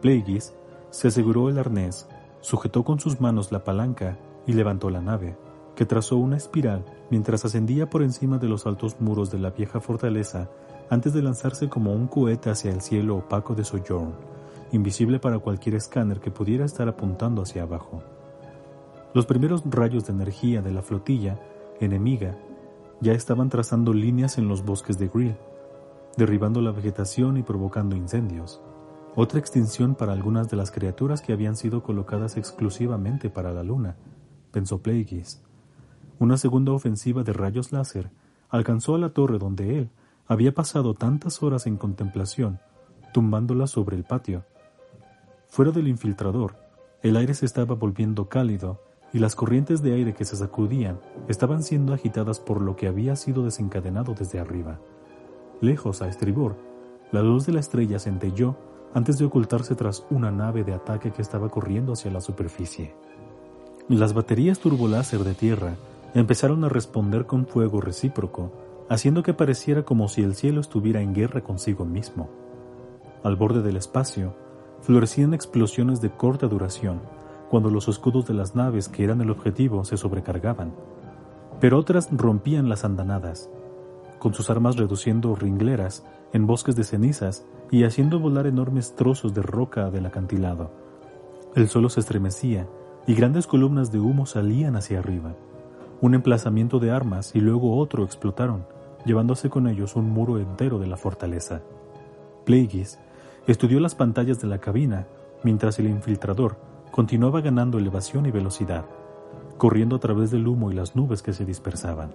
Plagueis 0.00 0.54
se 0.90 1.08
aseguró 1.08 1.48
el 1.48 1.58
arnés, 1.58 2.08
sujetó 2.44 2.84
con 2.84 3.00
sus 3.00 3.22
manos 3.22 3.52
la 3.52 3.64
palanca 3.64 4.18
y 4.46 4.52
levantó 4.52 4.90
la 4.90 5.00
nave, 5.00 5.34
que 5.74 5.86
trazó 5.86 6.18
una 6.18 6.36
espiral 6.36 6.84
mientras 7.10 7.46
ascendía 7.46 7.88
por 7.88 8.02
encima 8.02 8.36
de 8.36 8.48
los 8.48 8.66
altos 8.66 9.00
muros 9.00 9.30
de 9.30 9.38
la 9.38 9.48
vieja 9.48 9.80
fortaleza 9.80 10.50
antes 10.90 11.14
de 11.14 11.22
lanzarse 11.22 11.70
como 11.70 11.94
un 11.94 12.06
cohete 12.06 12.50
hacia 12.50 12.70
el 12.70 12.82
cielo 12.82 13.16
opaco 13.16 13.54
de 13.54 13.64
Sojourn, 13.64 14.12
invisible 14.72 15.18
para 15.18 15.38
cualquier 15.38 15.76
escáner 15.76 16.20
que 16.20 16.30
pudiera 16.30 16.66
estar 16.66 16.86
apuntando 16.86 17.40
hacia 17.40 17.62
abajo. 17.62 18.02
Los 19.14 19.24
primeros 19.24 19.62
rayos 19.64 20.06
de 20.06 20.12
energía 20.12 20.60
de 20.60 20.70
la 20.70 20.82
flotilla 20.82 21.40
enemiga 21.80 22.36
ya 23.00 23.12
estaban 23.12 23.48
trazando 23.48 23.94
líneas 23.94 24.36
en 24.36 24.48
los 24.48 24.62
bosques 24.66 24.98
de 24.98 25.08
Grill, 25.08 25.36
derribando 26.18 26.60
la 26.60 26.72
vegetación 26.72 27.38
y 27.38 27.42
provocando 27.42 27.96
incendios. 27.96 28.60
Otra 29.16 29.38
extinción 29.38 29.94
para 29.94 30.12
algunas 30.12 30.50
de 30.50 30.56
las 30.56 30.72
criaturas 30.72 31.22
que 31.22 31.32
habían 31.32 31.56
sido 31.56 31.84
colocadas 31.84 32.36
exclusivamente 32.36 33.30
para 33.30 33.52
la 33.52 33.62
luna, 33.62 33.96
pensó 34.50 34.82
Plagueis. 34.82 35.40
Una 36.18 36.36
segunda 36.36 36.72
ofensiva 36.72 37.22
de 37.22 37.32
rayos 37.32 37.70
láser 37.70 38.10
alcanzó 38.48 38.96
a 38.96 38.98
la 38.98 39.10
torre 39.10 39.38
donde 39.38 39.78
él 39.78 39.90
había 40.26 40.52
pasado 40.52 40.94
tantas 40.94 41.44
horas 41.44 41.68
en 41.68 41.76
contemplación, 41.76 42.58
tumbándola 43.12 43.68
sobre 43.68 43.96
el 43.96 44.02
patio. 44.02 44.44
Fuera 45.48 45.70
del 45.70 45.86
infiltrador, 45.86 46.56
el 47.02 47.16
aire 47.16 47.34
se 47.34 47.46
estaba 47.46 47.76
volviendo 47.76 48.28
cálido 48.28 48.80
y 49.12 49.20
las 49.20 49.36
corrientes 49.36 49.80
de 49.80 49.92
aire 49.92 50.14
que 50.14 50.24
se 50.24 50.34
sacudían 50.34 50.98
estaban 51.28 51.62
siendo 51.62 51.94
agitadas 51.94 52.40
por 52.40 52.60
lo 52.60 52.74
que 52.74 52.88
había 52.88 53.14
sido 53.14 53.44
desencadenado 53.44 54.14
desde 54.14 54.40
arriba. 54.40 54.80
Lejos 55.60 56.02
a 56.02 56.08
estribor, 56.08 56.56
la 57.12 57.22
luz 57.22 57.46
de 57.46 57.52
la 57.52 57.60
estrella 57.60 58.00
centelló 58.00 58.56
antes 58.94 59.18
de 59.18 59.24
ocultarse 59.24 59.74
tras 59.74 60.06
una 60.08 60.30
nave 60.30 60.64
de 60.64 60.72
ataque 60.72 61.10
que 61.10 61.20
estaba 61.20 61.48
corriendo 61.48 61.92
hacia 61.92 62.12
la 62.12 62.20
superficie. 62.20 62.94
Las 63.88 64.14
baterías 64.14 64.60
turboláser 64.60 65.24
de 65.24 65.34
tierra 65.34 65.74
empezaron 66.14 66.64
a 66.64 66.68
responder 66.68 67.26
con 67.26 67.46
fuego 67.46 67.80
recíproco, 67.80 68.52
haciendo 68.88 69.22
que 69.22 69.34
pareciera 69.34 69.82
como 69.82 70.08
si 70.08 70.22
el 70.22 70.34
cielo 70.36 70.60
estuviera 70.60 71.02
en 71.02 71.12
guerra 71.12 71.42
consigo 71.42 71.84
mismo. 71.84 72.30
Al 73.24 73.36
borde 73.36 73.62
del 73.62 73.76
espacio, 73.76 74.34
florecían 74.80 75.34
explosiones 75.34 76.00
de 76.00 76.10
corta 76.10 76.46
duración, 76.46 77.00
cuando 77.50 77.70
los 77.70 77.88
escudos 77.88 78.26
de 78.26 78.34
las 78.34 78.54
naves 78.54 78.88
que 78.88 79.02
eran 79.02 79.20
el 79.20 79.30
objetivo 79.30 79.84
se 79.84 79.96
sobrecargaban, 79.96 80.72
pero 81.60 81.78
otras 81.78 82.08
rompían 82.12 82.68
las 82.68 82.84
andanadas, 82.84 83.50
con 84.18 84.34
sus 84.34 84.50
armas 84.50 84.76
reduciendo 84.76 85.34
ringleras 85.34 86.04
en 86.32 86.46
bosques 86.46 86.76
de 86.76 86.84
cenizas 86.84 87.44
y 87.70 87.84
haciendo 87.84 88.18
volar 88.18 88.46
enormes 88.46 88.94
trozos 88.94 89.34
de 89.34 89.42
roca 89.42 89.90
del 89.90 90.06
acantilado. 90.06 90.70
El 91.54 91.68
suelo 91.68 91.88
se 91.88 92.00
estremecía 92.00 92.66
y 93.06 93.14
grandes 93.14 93.46
columnas 93.46 93.92
de 93.92 94.00
humo 94.00 94.26
salían 94.26 94.76
hacia 94.76 94.98
arriba. 94.98 95.34
Un 96.00 96.14
emplazamiento 96.14 96.78
de 96.78 96.90
armas 96.90 97.34
y 97.34 97.40
luego 97.40 97.76
otro 97.78 98.04
explotaron, 98.04 98.66
llevándose 99.04 99.50
con 99.50 99.68
ellos 99.68 99.96
un 99.96 100.10
muro 100.10 100.38
entero 100.38 100.78
de 100.78 100.86
la 100.86 100.96
fortaleza. 100.96 101.62
Plagueis 102.44 102.98
estudió 103.46 103.80
las 103.80 103.94
pantallas 103.94 104.40
de 104.40 104.48
la 104.48 104.58
cabina 104.58 105.06
mientras 105.42 105.78
el 105.78 105.88
infiltrador 105.88 106.56
continuaba 106.90 107.40
ganando 107.40 107.78
elevación 107.78 108.26
y 108.26 108.30
velocidad, 108.30 108.84
corriendo 109.58 109.96
a 109.96 109.98
través 109.98 110.30
del 110.30 110.46
humo 110.46 110.70
y 110.70 110.74
las 110.74 110.94
nubes 110.94 111.22
que 111.22 111.32
se 111.32 111.44
dispersaban. 111.44 112.12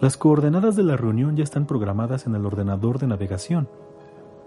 Las 0.00 0.16
coordenadas 0.16 0.76
de 0.76 0.82
la 0.82 0.96
reunión 0.96 1.36
ya 1.36 1.44
están 1.44 1.66
programadas 1.66 2.26
en 2.26 2.34
el 2.34 2.44
ordenador 2.44 2.98
de 2.98 3.06
navegación, 3.06 3.68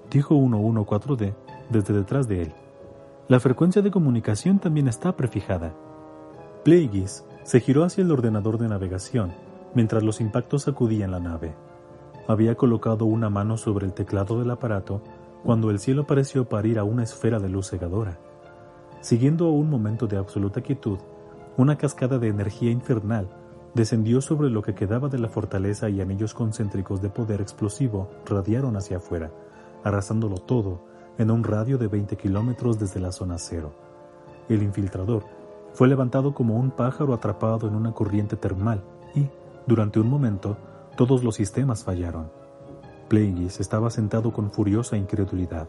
dijo 0.09 0.35
114D 0.35 1.33
desde 1.69 1.93
detrás 1.93 2.27
de 2.27 2.43
él. 2.43 2.53
La 3.27 3.39
frecuencia 3.39 3.81
de 3.81 3.91
comunicación 3.91 4.59
también 4.59 4.87
está 4.87 5.15
prefijada. 5.15 5.73
Plagueis 6.63 7.25
se 7.43 7.59
giró 7.59 7.83
hacia 7.83 8.03
el 8.03 8.11
ordenador 8.11 8.57
de 8.57 8.67
navegación 8.67 9.33
mientras 9.73 10.03
los 10.03 10.21
impactos 10.21 10.63
sacudían 10.63 11.11
la 11.11 11.19
nave. 11.19 11.53
Había 12.27 12.55
colocado 12.55 13.05
una 13.05 13.29
mano 13.29 13.57
sobre 13.57 13.85
el 13.85 13.93
teclado 13.93 14.39
del 14.39 14.51
aparato 14.51 15.01
cuando 15.43 15.69
el 15.69 15.79
cielo 15.79 16.07
pareció 16.07 16.49
parir 16.49 16.79
a 16.79 16.83
una 16.83 17.03
esfera 17.03 17.39
de 17.39 17.49
luz 17.49 17.69
cegadora. 17.69 18.17
Siguiendo 19.01 19.49
un 19.49 19.69
momento 19.69 20.07
de 20.07 20.17
absoluta 20.17 20.61
quietud, 20.61 20.99
una 21.57 21.77
cascada 21.77 22.17
de 22.17 22.27
energía 22.27 22.71
infernal 22.71 23.29
descendió 23.73 24.21
sobre 24.21 24.49
lo 24.49 24.61
que 24.61 24.73
quedaba 24.73 25.07
de 25.07 25.19
la 25.19 25.29
fortaleza 25.29 25.89
y 25.89 26.01
anillos 26.01 26.33
concéntricos 26.33 27.01
de 27.01 27.09
poder 27.09 27.41
explosivo 27.41 28.09
radiaron 28.25 28.75
hacia 28.75 28.97
afuera, 28.97 29.31
arrasándolo 29.83 30.37
todo 30.37 30.81
en 31.17 31.31
un 31.31 31.43
radio 31.43 31.77
de 31.77 31.87
20 31.87 32.15
kilómetros 32.17 32.79
desde 32.79 32.99
la 32.99 33.11
zona 33.11 33.37
cero. 33.37 33.71
El 34.49 34.63
infiltrador 34.63 35.23
fue 35.73 35.87
levantado 35.87 36.33
como 36.33 36.55
un 36.55 36.71
pájaro 36.71 37.13
atrapado 37.13 37.67
en 37.67 37.75
una 37.75 37.93
corriente 37.93 38.35
termal 38.35 38.83
y, 39.13 39.27
durante 39.65 39.99
un 39.99 40.09
momento, 40.09 40.57
todos 40.95 41.23
los 41.23 41.35
sistemas 41.35 41.83
fallaron. 41.83 42.31
Plagueis 43.07 43.59
estaba 43.59 43.89
sentado 43.89 44.33
con 44.33 44.51
furiosa 44.51 44.97
incredulidad. 44.97 45.67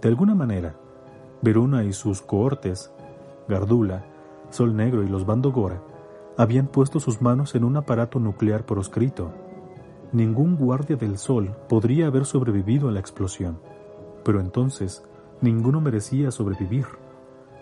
De 0.00 0.08
alguna 0.08 0.34
manera, 0.34 0.76
Veruna 1.42 1.84
y 1.84 1.92
sus 1.92 2.22
cohortes, 2.22 2.92
Gardula, 3.48 4.04
Sol 4.50 4.76
Negro 4.76 5.02
y 5.02 5.08
los 5.08 5.26
Bandogora, 5.26 5.82
habían 6.36 6.66
puesto 6.66 7.00
sus 7.00 7.22
manos 7.22 7.54
en 7.54 7.64
un 7.64 7.76
aparato 7.76 8.18
nuclear 8.18 8.66
proscrito. 8.66 9.32
Ningún 10.12 10.56
guardia 10.56 10.96
del 10.96 11.18
Sol 11.18 11.54
podría 11.68 12.06
haber 12.06 12.24
sobrevivido 12.24 12.88
a 12.88 12.92
la 12.92 13.00
explosión, 13.00 13.58
pero 14.24 14.40
entonces 14.40 15.02
ninguno 15.40 15.80
merecía 15.80 16.30
sobrevivir. 16.30 16.86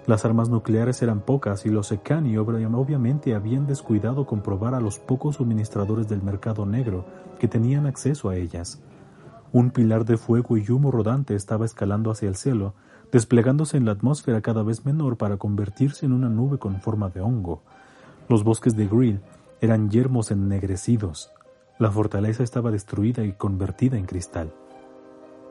Las 0.06 0.24
armas 0.24 0.48
nucleares 0.48 1.00
eran 1.00 1.20
pocas 1.20 1.64
y 1.64 1.70
los 1.70 1.86
Secani 1.86 2.36
obviamente 2.36 3.34
habían 3.34 3.66
descuidado 3.66 4.26
comprobar 4.26 4.74
a 4.74 4.80
los 4.80 4.98
pocos 4.98 5.36
suministradores 5.36 6.08
del 6.08 6.22
mercado 6.22 6.66
negro 6.66 7.04
que 7.38 7.46
tenían 7.46 7.86
acceso 7.86 8.28
a 8.28 8.36
ellas. 8.36 8.82
Un 9.52 9.70
pilar 9.70 10.04
de 10.04 10.16
fuego 10.16 10.56
y 10.56 10.68
humo 10.70 10.90
rodante 10.90 11.34
estaba 11.36 11.64
escalando 11.66 12.10
hacia 12.10 12.28
el 12.28 12.36
cielo, 12.36 12.74
desplegándose 13.12 13.76
en 13.76 13.84
la 13.84 13.92
atmósfera 13.92 14.40
cada 14.40 14.62
vez 14.62 14.84
menor 14.84 15.18
para 15.18 15.36
convertirse 15.36 16.06
en 16.06 16.12
una 16.12 16.28
nube 16.28 16.58
con 16.58 16.80
forma 16.80 17.08
de 17.10 17.20
hongo. 17.20 17.62
Los 18.28 18.42
bosques 18.42 18.76
de 18.76 18.88
Grill 18.88 19.20
eran 19.60 19.90
yermos 19.90 20.30
ennegrecidos. 20.30 21.30
La 21.82 21.90
fortaleza 21.90 22.44
estaba 22.44 22.70
destruida 22.70 23.24
y 23.24 23.32
convertida 23.32 23.98
en 23.98 24.06
cristal. 24.06 24.52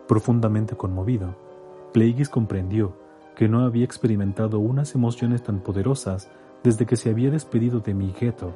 Profundamente 0.08 0.78
conmovido, 0.78 1.36
Plagueis 1.92 2.30
comprendió 2.30 2.96
que 3.36 3.50
no 3.50 3.66
había 3.66 3.84
experimentado 3.84 4.60
unas 4.60 4.96
emociones 4.96 5.44
tan 5.44 5.60
poderosas 5.60 6.30
desde 6.64 6.86
que 6.86 6.96
se 6.96 7.10
había 7.10 7.32
despedido 7.32 7.82
de 7.82 7.94
Migeto 7.94 8.54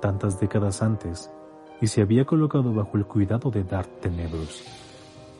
tantas 0.00 0.38
décadas 0.38 0.80
antes 0.80 1.32
y 1.80 1.88
se 1.88 2.00
había 2.00 2.26
colocado 2.26 2.72
bajo 2.72 2.96
el 2.96 3.06
cuidado 3.06 3.50
de 3.50 3.64
Darth 3.64 3.98
Tenebrous. 4.00 4.62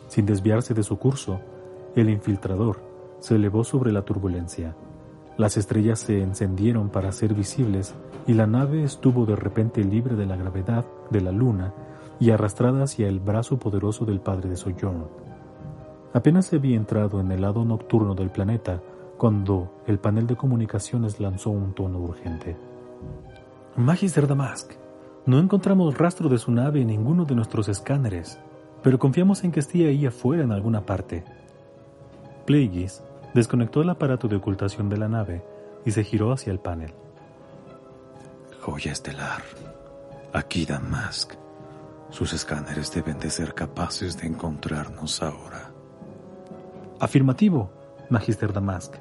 Sin 0.09 0.27
desviarse 0.27 0.75
de 0.75 0.83
su 0.83 0.99
curso, 0.99 1.39
el 1.95 2.11
infiltrador 2.11 2.81
se 3.21 3.37
elevó 3.37 3.63
sobre 3.63 3.93
la 3.93 4.03
turbulencia. 4.03 4.75
Las 5.39 5.57
estrellas 5.57 6.01
se 6.01 6.21
encendieron 6.21 6.91
para 6.91 7.13
ser 7.13 7.33
visibles 7.33 7.95
y 8.27 8.35
la 8.35 8.49
nave 8.49 8.83
estuvo 8.83 9.25
de 9.25 9.37
repente 9.37 9.85
libre 9.85 10.17
de 10.17 10.27
la 10.27 10.35
gravedad 10.35 10.85
de 11.11 11.21
la 11.21 11.31
luna 11.31 11.73
y 12.19 12.33
arrastrada 12.33 12.83
hacia 12.83 13.07
el 13.07 13.21
brazo 13.21 13.57
poderoso 13.57 14.05
del 14.05 14.21
padre 14.21 14.51
de 14.51 14.57
Sojourn. 14.57 15.07
Apenas 16.13 16.53
había 16.53 16.75
entrado 16.77 17.21
en 17.21 17.31
el 17.31 17.43
lado 17.43 17.65
nocturno 17.65 18.17
del 18.17 18.31
planeta 18.31 18.83
cuando 19.17 19.81
el 19.87 20.01
panel 20.01 20.27
de 20.27 20.35
comunicaciones 20.35 21.21
lanzó 21.21 21.51
un 21.51 21.73
tono 21.73 22.01
urgente. 22.01 22.57
Magister 23.77 24.27
Damask, 24.27 24.73
no 25.25 25.39
encontramos 25.39 25.97
rastro 25.97 26.29
de 26.29 26.39
su 26.39 26.51
nave 26.51 26.81
en 26.81 26.89
ninguno 26.89 27.25
de 27.25 27.37
nuestros 27.37 27.69
escáneres, 27.69 28.41
pero 28.83 28.99
confiamos 28.99 29.45
en 29.45 29.53
que 29.53 29.61
esté 29.61 29.87
ahí 29.87 30.05
afuera 30.05 30.43
en 30.43 30.51
alguna 30.51 30.85
parte. 30.85 31.25
Plagueis 32.45 33.05
desconectó 33.35 33.83
el 33.83 33.91
aparato 33.91 34.29
de 34.29 34.37
ocultación 34.37 34.89
de 34.89 34.97
la 34.97 35.09
nave 35.09 35.45
y 35.85 35.91
se 35.91 36.05
giró 36.05 36.33
hacia 36.33 36.53
el 36.53 36.61
panel. 36.61 36.93
Joya 38.61 38.93
estelar. 38.93 39.43
Aquí 40.33 40.67
Damask. 40.67 41.35
Sus 42.11 42.33
escáneres 42.33 42.93
deben 42.93 43.19
de 43.19 43.31
ser 43.31 43.55
capaces 43.55 44.17
de 44.19 44.27
encontrarnos 44.27 45.23
ahora. 45.23 45.71
Afirmativo, 47.01 47.71
Magister 48.11 48.53
Damask. 48.53 48.95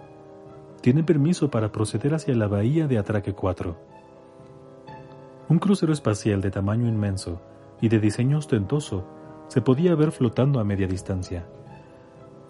Tiene 0.82 1.04
permiso 1.04 1.50
para 1.50 1.72
proceder 1.72 2.14
hacia 2.14 2.36
la 2.36 2.48
bahía 2.48 2.88
de 2.88 2.98
Atraque 2.98 3.34
4. 3.34 3.76
Un 5.50 5.60
crucero 5.60 5.94
espacial 5.94 6.42
de 6.42 6.52
tamaño 6.52 6.88
inmenso 6.88 7.42
y 7.82 7.90
de 7.90 8.00
diseño 8.00 8.38
ostentoso 8.38 9.06
se 9.48 9.62
podía 9.62 9.96
ver 9.96 10.12
flotando 10.12 10.60
a 10.60 10.64
media 10.64 10.88
distancia. 10.88 11.48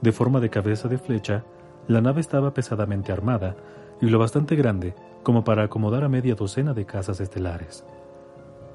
De 0.02 0.12
forma 0.12 0.40
de 0.40 0.50
cabeza 0.50 0.88
de 0.88 0.98
flecha, 0.98 1.44
la 1.88 2.02
nave 2.02 2.22
estaba 2.22 2.54
pesadamente 2.54 3.12
armada 3.12 3.56
y 4.02 4.08
lo 4.08 4.20
bastante 4.20 4.56
grande 4.56 4.94
como 5.24 5.44
para 5.44 5.64
acomodar 5.64 6.04
a 6.04 6.10
media 6.10 6.36
docena 6.36 6.74
de 6.74 6.86
casas 6.86 7.20
estelares. 7.20 7.86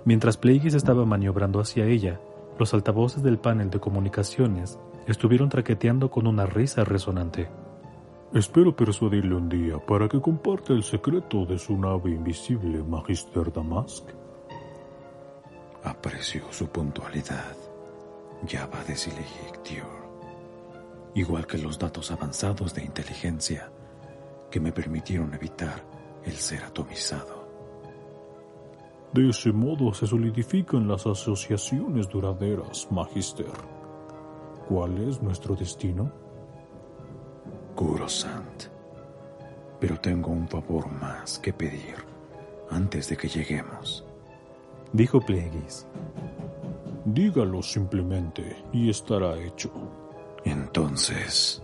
Mientras 0.05 0.37
Plagueis 0.37 0.75
estaba 0.75 1.05
maniobrando 1.05 1.61
hacia 1.61 1.87
ella, 1.87 2.21
los 2.59 2.75
altavoces 2.75 3.23
del 3.23 3.39
panel 3.39 3.71
de 3.71 3.81
comunicaciones 3.81 4.79
estuvieron 5.07 5.49
traqueteando 5.49 6.11
con 6.11 6.27
una 6.27 6.47
risa 6.47 6.85
resonante. 6.85 7.49
Espero 8.35 8.75
persuadirle 8.75 9.35
un 9.35 9.49
día 9.49 9.79
para 9.79 10.09
que 10.09 10.21
comparta 10.21 10.73
el 10.73 10.83
secreto 10.83 11.45
de 11.45 11.59
su 11.59 11.77
nave 11.77 12.11
invisible, 12.11 12.83
Magister 12.83 13.53
Damask. 13.53 14.09
Aprecio 15.85 16.45
su 16.51 16.69
puntualidad, 16.69 17.57
Java 18.49 18.83
de 18.87 18.97
Silegictior, 18.97 20.12
igual 21.15 21.47
que 21.47 21.59
los 21.59 21.79
datos 21.79 22.11
avanzados 22.11 22.75
de 22.75 22.85
inteligencia 22.85 23.71
que 24.51 24.61
me 24.61 24.73
permitieron 24.73 25.35
evitar 25.35 25.85
el 26.25 26.35
ser 26.35 26.63
atomizado. 26.65 27.43
De 29.13 29.29
ese 29.29 29.53
modo 29.53 29.93
se 29.93 30.07
solidifican 30.07 30.89
las 30.89 31.07
asociaciones 31.07 32.09
duraderas, 32.09 32.89
Magister. 32.91 33.53
¿Cuál 34.69 35.07
es 35.07 35.21
nuestro 35.23 35.55
destino? 35.55 36.11
Sant. 38.07 38.65
Pero 39.81 39.99
tengo 40.01 40.31
un 40.31 40.49
favor 40.49 40.91
más 40.91 41.39
que 41.39 41.53
pedir 41.53 41.97
antes 42.71 43.09
de 43.09 43.17
que 43.17 43.29
lleguemos. 43.29 44.05
Dijo 44.93 45.21
Plagueis. 45.21 45.87
Dígalo 47.05 47.63
simplemente 47.63 48.57
y 48.73 48.89
estará 48.89 49.37
hecho. 49.39 49.71
Entonces, 50.45 51.63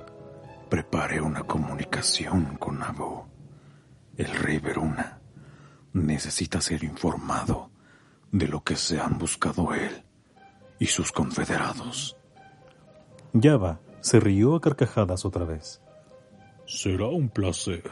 prepare 0.69 1.21
una 1.21 1.43
comunicación 1.43 2.57
con 2.57 2.83
Abu. 2.83 3.25
El 4.17 4.31
rey 4.31 4.59
Veruna 4.59 5.21
necesita 5.93 6.61
ser 6.61 6.85
informado 6.85 7.71
de 8.31 8.49
lo 8.49 8.62
que 8.62 8.77
se 8.77 9.01
han 9.01 9.19
buscado 9.19 9.73
él 9.75 10.05
y 10.79 10.87
sus 10.87 11.12
confederados. 11.12 12.17
Java 13.41 13.81
se 14.01 14.21
rió 14.21 14.55
a 14.55 14.61
carcajadas 14.61 15.25
otra 15.25 15.45
vez. 15.45 15.81
Será 16.67 17.07
un 17.07 17.29
placer. 17.29 17.91